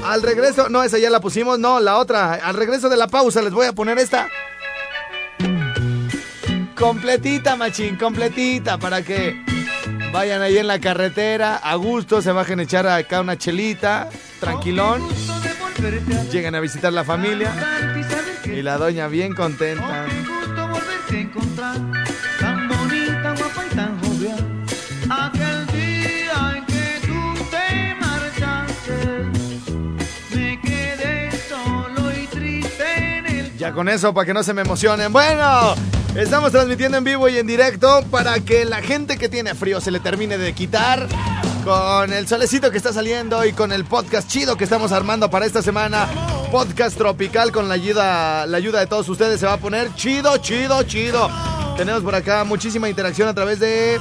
Al 0.05 0.23
regreso. 0.23 0.69
No, 0.69 0.83
esa 0.83 0.99
ya 0.99 1.11
la 1.11 1.21
pusimos. 1.21 1.59
No, 1.59 1.81
la 1.81 1.99
otra. 1.99 2.35
Al 2.35 2.55
regreso 2.55 2.89
de 2.89 2.97
la 2.97 3.09
pausa 3.09 3.41
les 3.43 3.53
voy 3.53 3.67
a 3.67 3.73
poner 3.73 3.99
esta. 3.99 4.29
Completita, 6.77 7.57
machín, 7.57 7.97
completita. 7.97 8.79
Para 8.79 9.03
que 9.03 9.43
vayan 10.13 10.43
ahí 10.43 10.59
en 10.59 10.67
la 10.67 10.79
carretera. 10.79 11.57
A 11.57 11.75
gusto, 11.77 12.21
se 12.21 12.33
bajen 12.33 12.61
a 12.61 12.63
echar 12.65 12.87
acá 12.87 13.21
una 13.23 13.37
chelita. 13.37 14.11
Tranquilón. 14.41 15.03
Llegan 16.31 16.55
a 16.55 16.61
visitar 16.61 16.93
la 16.93 17.05
familia. 17.05 17.53
Y 18.45 18.63
la 18.63 18.77
doña 18.77 19.09
bien 19.09 19.35
contenta. 19.35 20.07
el 33.27 33.57
Ya 33.59 33.73
con 33.73 33.89
eso, 33.89 34.13
para 34.13 34.27
que 34.27 34.35
no 34.35 34.43
se 34.43 34.53
me 34.53 34.63
emocionen. 34.63 35.13
Bueno, 35.13 35.75
estamos 36.19 36.51
transmitiendo 36.51 36.97
en 36.97 37.05
vivo 37.05 37.29
y 37.29 37.37
en 37.37 37.47
directo 37.47 38.03
para 38.11 38.41
que 38.41 38.65
la 38.65 38.81
gente 38.81 39.19
que 39.19 39.29
tiene 39.29 39.55
frío 39.55 39.81
se 39.81 39.91
le 39.91 40.01
termine 40.01 40.39
de 40.39 40.55
quitar. 40.55 41.07
Con 41.65 42.13
el 42.13 42.29
solecito 42.29 42.71
que 42.71 42.77
está 42.77 42.93
saliendo 42.93 43.45
y 43.45 43.53
con 43.53 43.73
el 43.73 43.85
podcast 43.85 44.29
chido 44.31 44.57
que 44.57 44.65
estamos 44.65 44.93
armando 44.93 45.29
para 45.29 45.47
esta 45.47 45.63
semana. 45.63 46.07
Podcast 46.53 46.97
tropical 46.97 47.51
con 47.51 47.69
la 47.69 47.75
ayuda, 47.75 48.47
la 48.47 48.57
ayuda 48.57 48.79
de 48.81 48.87
todos 48.87 49.09
ustedes. 49.09 49.41
Se 49.41 49.47
va 49.47 49.55
a 49.55 49.59
poner 49.59 49.93
chido, 49.95 50.37
chido, 50.39 50.85
chido. 50.85 51.29
Tenemos 51.77 52.03
por 52.03 52.15
acá 52.15 52.45
muchísima 52.45 52.89
interacción 52.89 53.29
a 53.29 53.35
través 53.35 53.59
de 53.59 53.99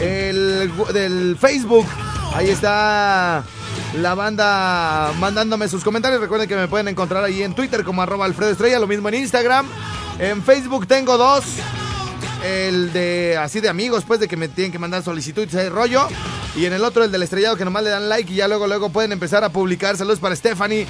el, 0.00 0.70
del 0.92 1.38
Facebook. 1.40 1.86
Ahí 2.34 2.50
está 2.50 3.42
la 3.98 4.14
banda 4.14 5.12
mandándome 5.18 5.68
sus 5.68 5.82
comentarios. 5.82 6.20
Recuerden 6.20 6.48
que 6.48 6.56
me 6.56 6.68
pueden 6.68 6.88
encontrar 6.88 7.24
ahí 7.24 7.42
en 7.42 7.54
Twitter 7.54 7.82
como 7.82 8.02
arroba 8.02 8.26
Alfredo 8.26 8.50
Estrella, 8.52 8.78
lo 8.78 8.86
mismo 8.86 9.08
en 9.08 9.14
Instagram. 9.14 9.66
En 10.18 10.42
Facebook 10.42 10.86
tengo 10.86 11.18
dos. 11.18 11.44
El 12.44 12.92
de 12.92 13.36
así 13.38 13.60
de 13.60 13.68
amigos, 13.68 14.04
pues 14.06 14.20
de 14.20 14.28
que 14.28 14.36
me 14.36 14.48
tienen 14.48 14.70
que 14.70 14.78
mandar 14.78 15.02
solicitud 15.02 15.42
y 15.42 15.46
ese 15.46 15.68
rollo. 15.68 16.06
Y 16.54 16.64
en 16.64 16.72
el 16.72 16.84
otro, 16.84 17.04
el 17.04 17.12
del 17.12 17.22
estrellado, 17.22 17.56
que 17.56 17.64
nomás 17.64 17.82
le 17.82 17.90
dan 17.90 18.08
like 18.08 18.32
y 18.32 18.36
ya 18.36 18.48
luego, 18.48 18.66
luego 18.66 18.88
pueden 18.88 19.12
empezar 19.12 19.44
a 19.44 19.50
publicar. 19.50 19.96
Saludos 19.96 20.20
para 20.20 20.34
Stephanie. 20.36 20.86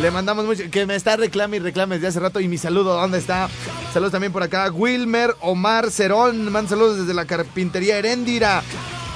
Le 0.00 0.10
mandamos 0.10 0.46
mucho. 0.46 0.70
Que 0.70 0.86
me 0.86 0.94
está 0.94 1.16
reclame 1.16 1.58
y 1.58 1.60
reclame 1.60 1.96
desde 1.96 2.08
hace 2.08 2.20
rato. 2.20 2.40
Y 2.40 2.48
mi 2.48 2.56
saludo, 2.56 2.94
¿dónde 2.94 3.18
está? 3.18 3.50
Saludos 3.92 4.12
también 4.12 4.32
por 4.32 4.42
acá. 4.42 4.70
Wilmer 4.70 5.36
Omar 5.40 5.90
Cerón. 5.90 6.50
Manda 6.50 6.70
saludos 6.70 7.00
desde 7.00 7.12
la 7.12 7.26
carpintería 7.26 7.98
Heréndira. 7.98 8.62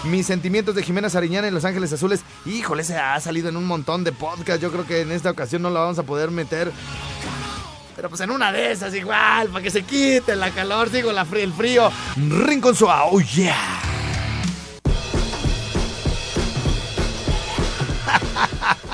Mis 0.04 0.26
sentimientos 0.26 0.74
de 0.74 0.82
Jimena 0.82 1.08
Sariñana 1.08 1.48
en 1.48 1.54
Los 1.54 1.64
Ángeles 1.64 1.90
Azules. 1.92 2.20
Híjole, 2.44 2.82
ese 2.82 2.98
ha 2.98 3.18
salido 3.20 3.48
en 3.48 3.56
un 3.56 3.66
montón 3.66 4.04
de 4.04 4.12
podcasts. 4.12 4.60
Yo 4.60 4.70
creo 4.70 4.86
que 4.86 5.00
en 5.00 5.12
esta 5.12 5.30
ocasión 5.30 5.62
no 5.62 5.70
la 5.70 5.80
vamos 5.80 5.98
a 5.98 6.02
poder 6.02 6.30
meter. 6.30 6.70
Pero 8.04 8.10
pues 8.10 8.20
en 8.20 8.32
una 8.32 8.52
de 8.52 8.70
esas 8.70 8.94
igual, 8.94 9.48
para 9.48 9.62
que 9.62 9.70
se 9.70 9.82
quite 9.82 10.36
la 10.36 10.50
calor, 10.50 10.90
digo, 10.90 11.10
la 11.10 11.24
frío, 11.24 11.44
el 11.44 11.54
frío. 11.54 11.90
Rincón 12.16 12.76
su 12.76 12.84
oh 12.84 13.18
yeah. 13.18 13.80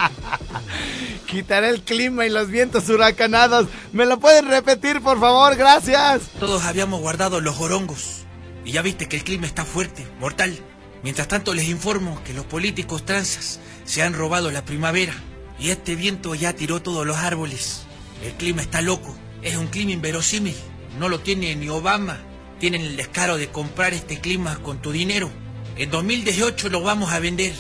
Quitaré 1.26 1.70
el 1.70 1.82
clima 1.82 2.24
y 2.24 2.30
los 2.30 2.46
vientos 2.50 2.88
huracanados. 2.88 3.66
¿Me 3.92 4.06
lo 4.06 4.20
pueden 4.20 4.46
repetir, 4.46 5.00
por 5.00 5.18
favor? 5.18 5.56
Gracias. 5.56 6.28
Todos 6.38 6.62
habíamos 6.62 7.00
guardado 7.00 7.40
los 7.40 7.56
jorongos. 7.56 8.26
Y 8.64 8.70
ya 8.70 8.82
viste 8.82 9.08
que 9.08 9.16
el 9.16 9.24
clima 9.24 9.46
está 9.46 9.64
fuerte, 9.64 10.06
mortal. 10.20 10.56
Mientras 11.02 11.26
tanto 11.26 11.52
les 11.52 11.68
informo 11.68 12.22
que 12.22 12.32
los 12.32 12.44
políticos 12.44 13.04
transas 13.04 13.58
se 13.84 14.04
han 14.04 14.14
robado 14.14 14.52
la 14.52 14.64
primavera. 14.64 15.14
Y 15.58 15.70
este 15.70 15.96
viento 15.96 16.36
ya 16.36 16.52
tiró 16.52 16.80
todos 16.80 17.04
los 17.04 17.16
árboles. 17.16 17.88
El 18.22 18.32
clima 18.34 18.62
está 18.62 18.82
loco. 18.82 19.16
Es 19.42 19.56
un 19.56 19.68
clima 19.68 19.92
inverosímil. 19.92 20.56
No 20.98 21.08
lo 21.08 21.20
tiene 21.20 21.54
ni 21.56 21.68
Obama. 21.68 22.18
Tienen 22.58 22.82
el 22.82 22.96
descaro 22.96 23.38
de 23.38 23.48
comprar 23.48 23.94
este 23.94 24.20
clima 24.20 24.58
con 24.62 24.82
tu 24.82 24.92
dinero. 24.92 25.30
En 25.76 25.90
2018 25.90 26.68
lo 26.68 26.82
vamos 26.82 27.12
a 27.12 27.20
vender. 27.20 27.52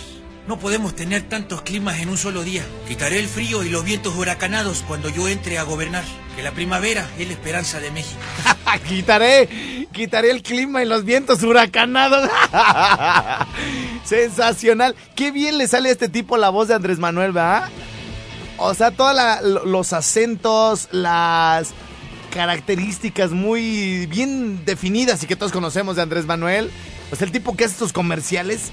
No 0.46 0.58
podemos 0.58 0.94
tener 0.94 1.22
tantos 1.28 1.62
climas 1.62 2.00
en 2.00 2.08
un 2.08 2.18
solo 2.18 2.42
día. 2.42 2.64
Quitaré 2.88 3.18
el 3.18 3.28
frío 3.28 3.62
y 3.62 3.68
los 3.68 3.84
vientos 3.84 4.14
huracanados 4.16 4.84
cuando 4.86 5.08
yo 5.08 5.28
entre 5.28 5.58
a 5.58 5.62
gobernar. 5.62 6.04
Que 6.36 6.42
la 6.42 6.52
primavera 6.52 7.08
es 7.18 7.26
la 7.28 7.32
esperanza 7.32 7.80
de 7.80 7.90
México. 7.90 8.20
quitaré, 8.88 9.86
quitaré 9.92 10.30
el 10.30 10.42
clima 10.42 10.82
y 10.82 10.86
los 10.86 11.04
vientos 11.04 11.42
huracanados. 11.42 12.28
Sensacional. 14.04 14.94
Qué 15.14 15.30
bien 15.30 15.56
le 15.56 15.68
sale 15.68 15.88
a 15.88 15.92
este 15.92 16.08
tipo 16.08 16.36
la 16.36 16.50
voz 16.50 16.68
de 16.68 16.74
Andrés 16.74 16.98
Manuel, 16.98 17.32
¿verdad? 17.32 17.70
O 18.62 18.74
sea, 18.74 18.90
todos 18.90 19.16
los 19.64 19.92
acentos, 19.94 20.88
las 20.92 21.70
características 22.30 23.30
muy 23.30 24.06
bien 24.06 24.64
definidas 24.66 25.22
y 25.22 25.26
que 25.26 25.34
todos 25.34 25.50
conocemos 25.50 25.96
de 25.96 26.02
Andrés 26.02 26.26
Manuel. 26.26 26.70
Pues 27.08 27.22
el 27.22 27.32
tipo 27.32 27.56
que 27.56 27.64
hace 27.64 27.72
estos 27.72 27.94
comerciales, 27.94 28.70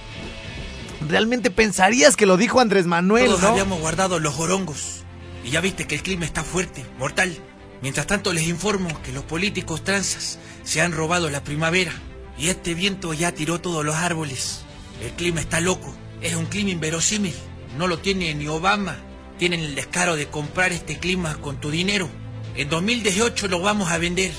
realmente 1.07 1.49
pensarías 1.51 2.17
que 2.17 2.25
lo 2.25 2.35
dijo 2.35 2.59
Andrés 2.59 2.85
Manuel, 2.85 3.27
Todos 3.27 3.41
¿no? 3.41 3.47
habíamos 3.47 3.79
guardado 3.79 4.19
los 4.19 4.35
jorongos. 4.35 5.03
Y 5.45 5.51
ya 5.51 5.61
viste 5.61 5.87
que 5.87 5.95
el 5.95 6.03
clima 6.03 6.25
está 6.25 6.43
fuerte, 6.43 6.85
mortal. 6.99 7.35
Mientras 7.81 8.07
tanto 8.07 8.33
les 8.33 8.45
informo 8.47 8.89
que 9.03 9.13
los 9.13 9.23
políticos 9.23 9.85
transas 9.85 10.37
se 10.63 10.81
han 10.81 10.91
robado 10.91 11.29
la 11.29 11.43
primavera. 11.43 11.93
Y 12.37 12.49
este 12.49 12.73
viento 12.73 13.13
ya 13.13 13.31
tiró 13.31 13.61
todos 13.61 13.85
los 13.85 13.95
árboles. 13.95 14.63
El 15.01 15.11
clima 15.11 15.39
está 15.39 15.61
loco. 15.61 15.95
Es 16.21 16.35
un 16.35 16.45
clima 16.45 16.71
inverosímil. 16.71 17.33
No 17.77 17.87
lo 17.87 17.99
tiene 17.99 18.35
ni 18.35 18.47
Obama. 18.47 18.97
Tienen 19.37 19.59
el 19.59 19.75
descaro 19.75 20.15
de 20.15 20.27
comprar 20.27 20.71
este 20.71 20.97
clima 20.97 21.37
con 21.37 21.59
tu 21.59 21.69
dinero. 21.69 22.09
En 22.55 22.69
2018 22.69 23.47
lo 23.47 23.59
vamos 23.59 23.91
a 23.91 23.97
vender. 23.97 24.31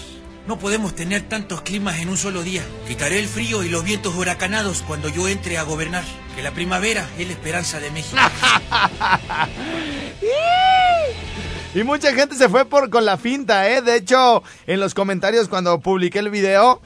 No 0.47 0.59
podemos 0.59 0.95
tener 0.95 1.29
tantos 1.29 1.61
climas 1.61 2.01
en 2.01 2.09
un 2.09 2.17
solo 2.17 2.43
día. 2.43 2.63
Quitaré 2.89 3.19
el 3.19 3.29
frío 3.29 3.63
y 3.63 3.69
los 3.69 3.85
vientos 3.85 4.15
huracanados 4.17 4.83
cuando 4.83 5.09
yo 5.09 5.29
entre 5.29 5.59
a 5.59 5.63
gobernar. 5.63 6.05
Que 6.35 6.43
la 6.43 6.53
primavera 6.53 7.09
es 7.19 7.27
la 7.27 7.33
esperanza 7.33 7.81
de 7.81 7.91
México. 7.91 8.17
Y 11.75 11.85
mucha 11.85 12.13
gente 12.15 12.35
se 12.35 12.49
fue 12.49 12.65
por 12.65 12.89
con 12.89 13.05
la 13.05 13.19
finta, 13.19 13.71
¿eh? 13.71 13.83
De 13.83 13.95
hecho, 13.95 14.43
en 14.67 14.81
los 14.81 14.95
comentarios 14.95 15.49
cuando 15.49 15.79
publiqué 15.79 16.19
el 16.19 16.31
video, 16.31 16.81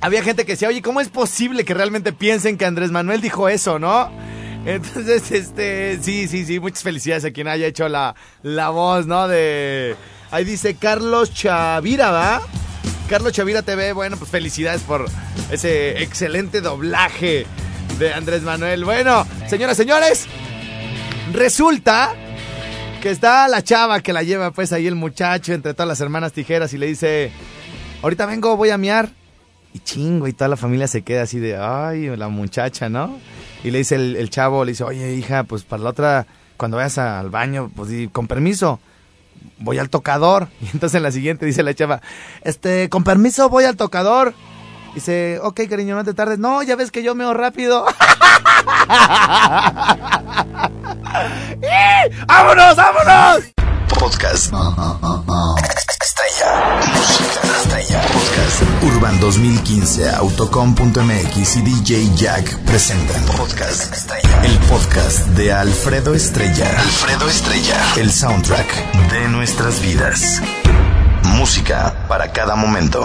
había 0.00 0.22
gente 0.22 0.46
que 0.46 0.52
decía, 0.52 0.68
oye, 0.68 0.80
¿cómo 0.80 1.00
es 1.00 1.08
posible 1.08 1.64
que 1.64 1.74
realmente 1.74 2.12
piensen 2.12 2.56
que 2.56 2.64
Andrés 2.64 2.90
Manuel 2.90 3.20
dijo 3.20 3.48
eso, 3.48 3.78
no? 3.78 4.10
Entonces, 4.64 5.30
este, 5.32 5.98
sí, 6.02 6.28
sí, 6.28 6.44
sí, 6.44 6.60
muchas 6.60 6.82
felicidades 6.82 7.24
a 7.24 7.32
quien 7.32 7.48
haya 7.48 7.66
hecho 7.66 7.88
la, 7.88 8.14
la 8.42 8.70
voz, 8.70 9.06
¿no? 9.06 9.26
De... 9.26 9.96
Ahí 10.30 10.44
dice 10.44 10.76
Carlos 10.76 11.34
Chavira, 11.34 12.10
¿va? 12.10 12.42
Carlos 13.08 13.32
Chavira 13.32 13.62
TV, 13.62 13.92
bueno, 13.92 14.16
pues 14.16 14.30
felicidades 14.30 14.82
por 14.82 15.06
ese 15.50 16.02
excelente 16.02 16.60
doblaje 16.60 17.44
de 17.98 18.14
Andrés 18.14 18.42
Manuel. 18.42 18.84
Bueno, 18.84 19.26
señoras, 19.48 19.76
señores, 19.76 20.26
resulta 21.32 22.14
que 23.02 23.10
está 23.10 23.48
la 23.48 23.62
chava 23.62 24.00
que 24.00 24.12
la 24.12 24.22
lleva 24.22 24.52
pues 24.52 24.72
ahí 24.72 24.86
el 24.86 24.94
muchacho 24.94 25.52
entre 25.52 25.74
todas 25.74 25.88
las 25.88 26.00
hermanas 26.00 26.32
tijeras 26.32 26.72
y 26.72 26.78
le 26.78 26.86
dice, 26.86 27.32
ahorita 28.00 28.26
vengo, 28.26 28.56
voy 28.56 28.70
a 28.70 28.78
miar. 28.78 29.10
Y 29.74 29.80
chingo, 29.80 30.28
y 30.28 30.32
toda 30.32 30.48
la 30.48 30.56
familia 30.56 30.86
se 30.86 31.02
queda 31.02 31.22
así 31.22 31.38
de, 31.38 31.56
ay, 31.56 32.14
la 32.16 32.28
muchacha, 32.28 32.88
¿no? 32.88 33.18
Y 33.64 33.70
le 33.70 33.78
dice 33.78 33.94
el, 33.94 34.30
chavo, 34.30 34.64
le 34.64 34.72
dice, 34.72 34.84
oye, 34.84 35.14
hija, 35.14 35.44
pues 35.44 35.62
para 35.64 35.82
la 35.82 35.90
otra, 35.90 36.26
cuando 36.56 36.76
vayas 36.76 36.98
al 36.98 37.30
baño, 37.30 37.70
pues 37.74 37.90
con 38.12 38.26
permiso, 38.26 38.80
voy 39.58 39.78
al 39.78 39.88
tocador. 39.88 40.48
Y 40.60 40.66
entonces 40.66 40.96
en 40.96 41.02
la 41.02 41.12
siguiente 41.12 41.46
dice 41.46 41.62
la 41.62 41.74
chava, 41.74 42.02
este, 42.42 42.88
con 42.88 43.04
permiso 43.04 43.48
voy 43.48 43.64
al 43.64 43.76
tocador. 43.76 44.34
Dice, 44.94 45.38
ok, 45.42 45.60
cariño, 45.70 45.94
no 45.94 46.04
te 46.04 46.12
tardes. 46.12 46.38
No, 46.38 46.62
ya 46.62 46.76
ves 46.76 46.90
que 46.90 47.02
yo 47.02 47.14
meo 47.14 47.32
rápido. 47.32 47.86
¡Vámonos, 52.26 52.76
vámonos! 52.76 53.71
Podcast. 53.98 54.52
Estrella. 56.00 56.80
Música 56.94 57.40
estrella. 57.60 58.02
Podcast. 58.02 58.62
Urban 58.82 59.20
2015, 59.20 60.10
Autocom.mx 60.10 61.56
y 61.56 61.62
DJ 61.62 62.14
Jack 62.16 62.58
presentan. 62.64 63.22
Podcast 63.36 63.92
Estrella. 63.92 64.44
El 64.44 64.58
podcast 64.60 65.26
de 65.28 65.52
Alfredo 65.52 66.14
Estrella. 66.14 66.68
Alfredo 66.78 67.28
Estrella. 67.28 67.94
El 67.96 68.12
soundtrack 68.12 68.92
de 69.10 69.28
nuestras 69.28 69.80
vidas. 69.80 70.40
Música 71.24 72.06
para 72.08 72.32
cada 72.32 72.56
momento. 72.56 73.02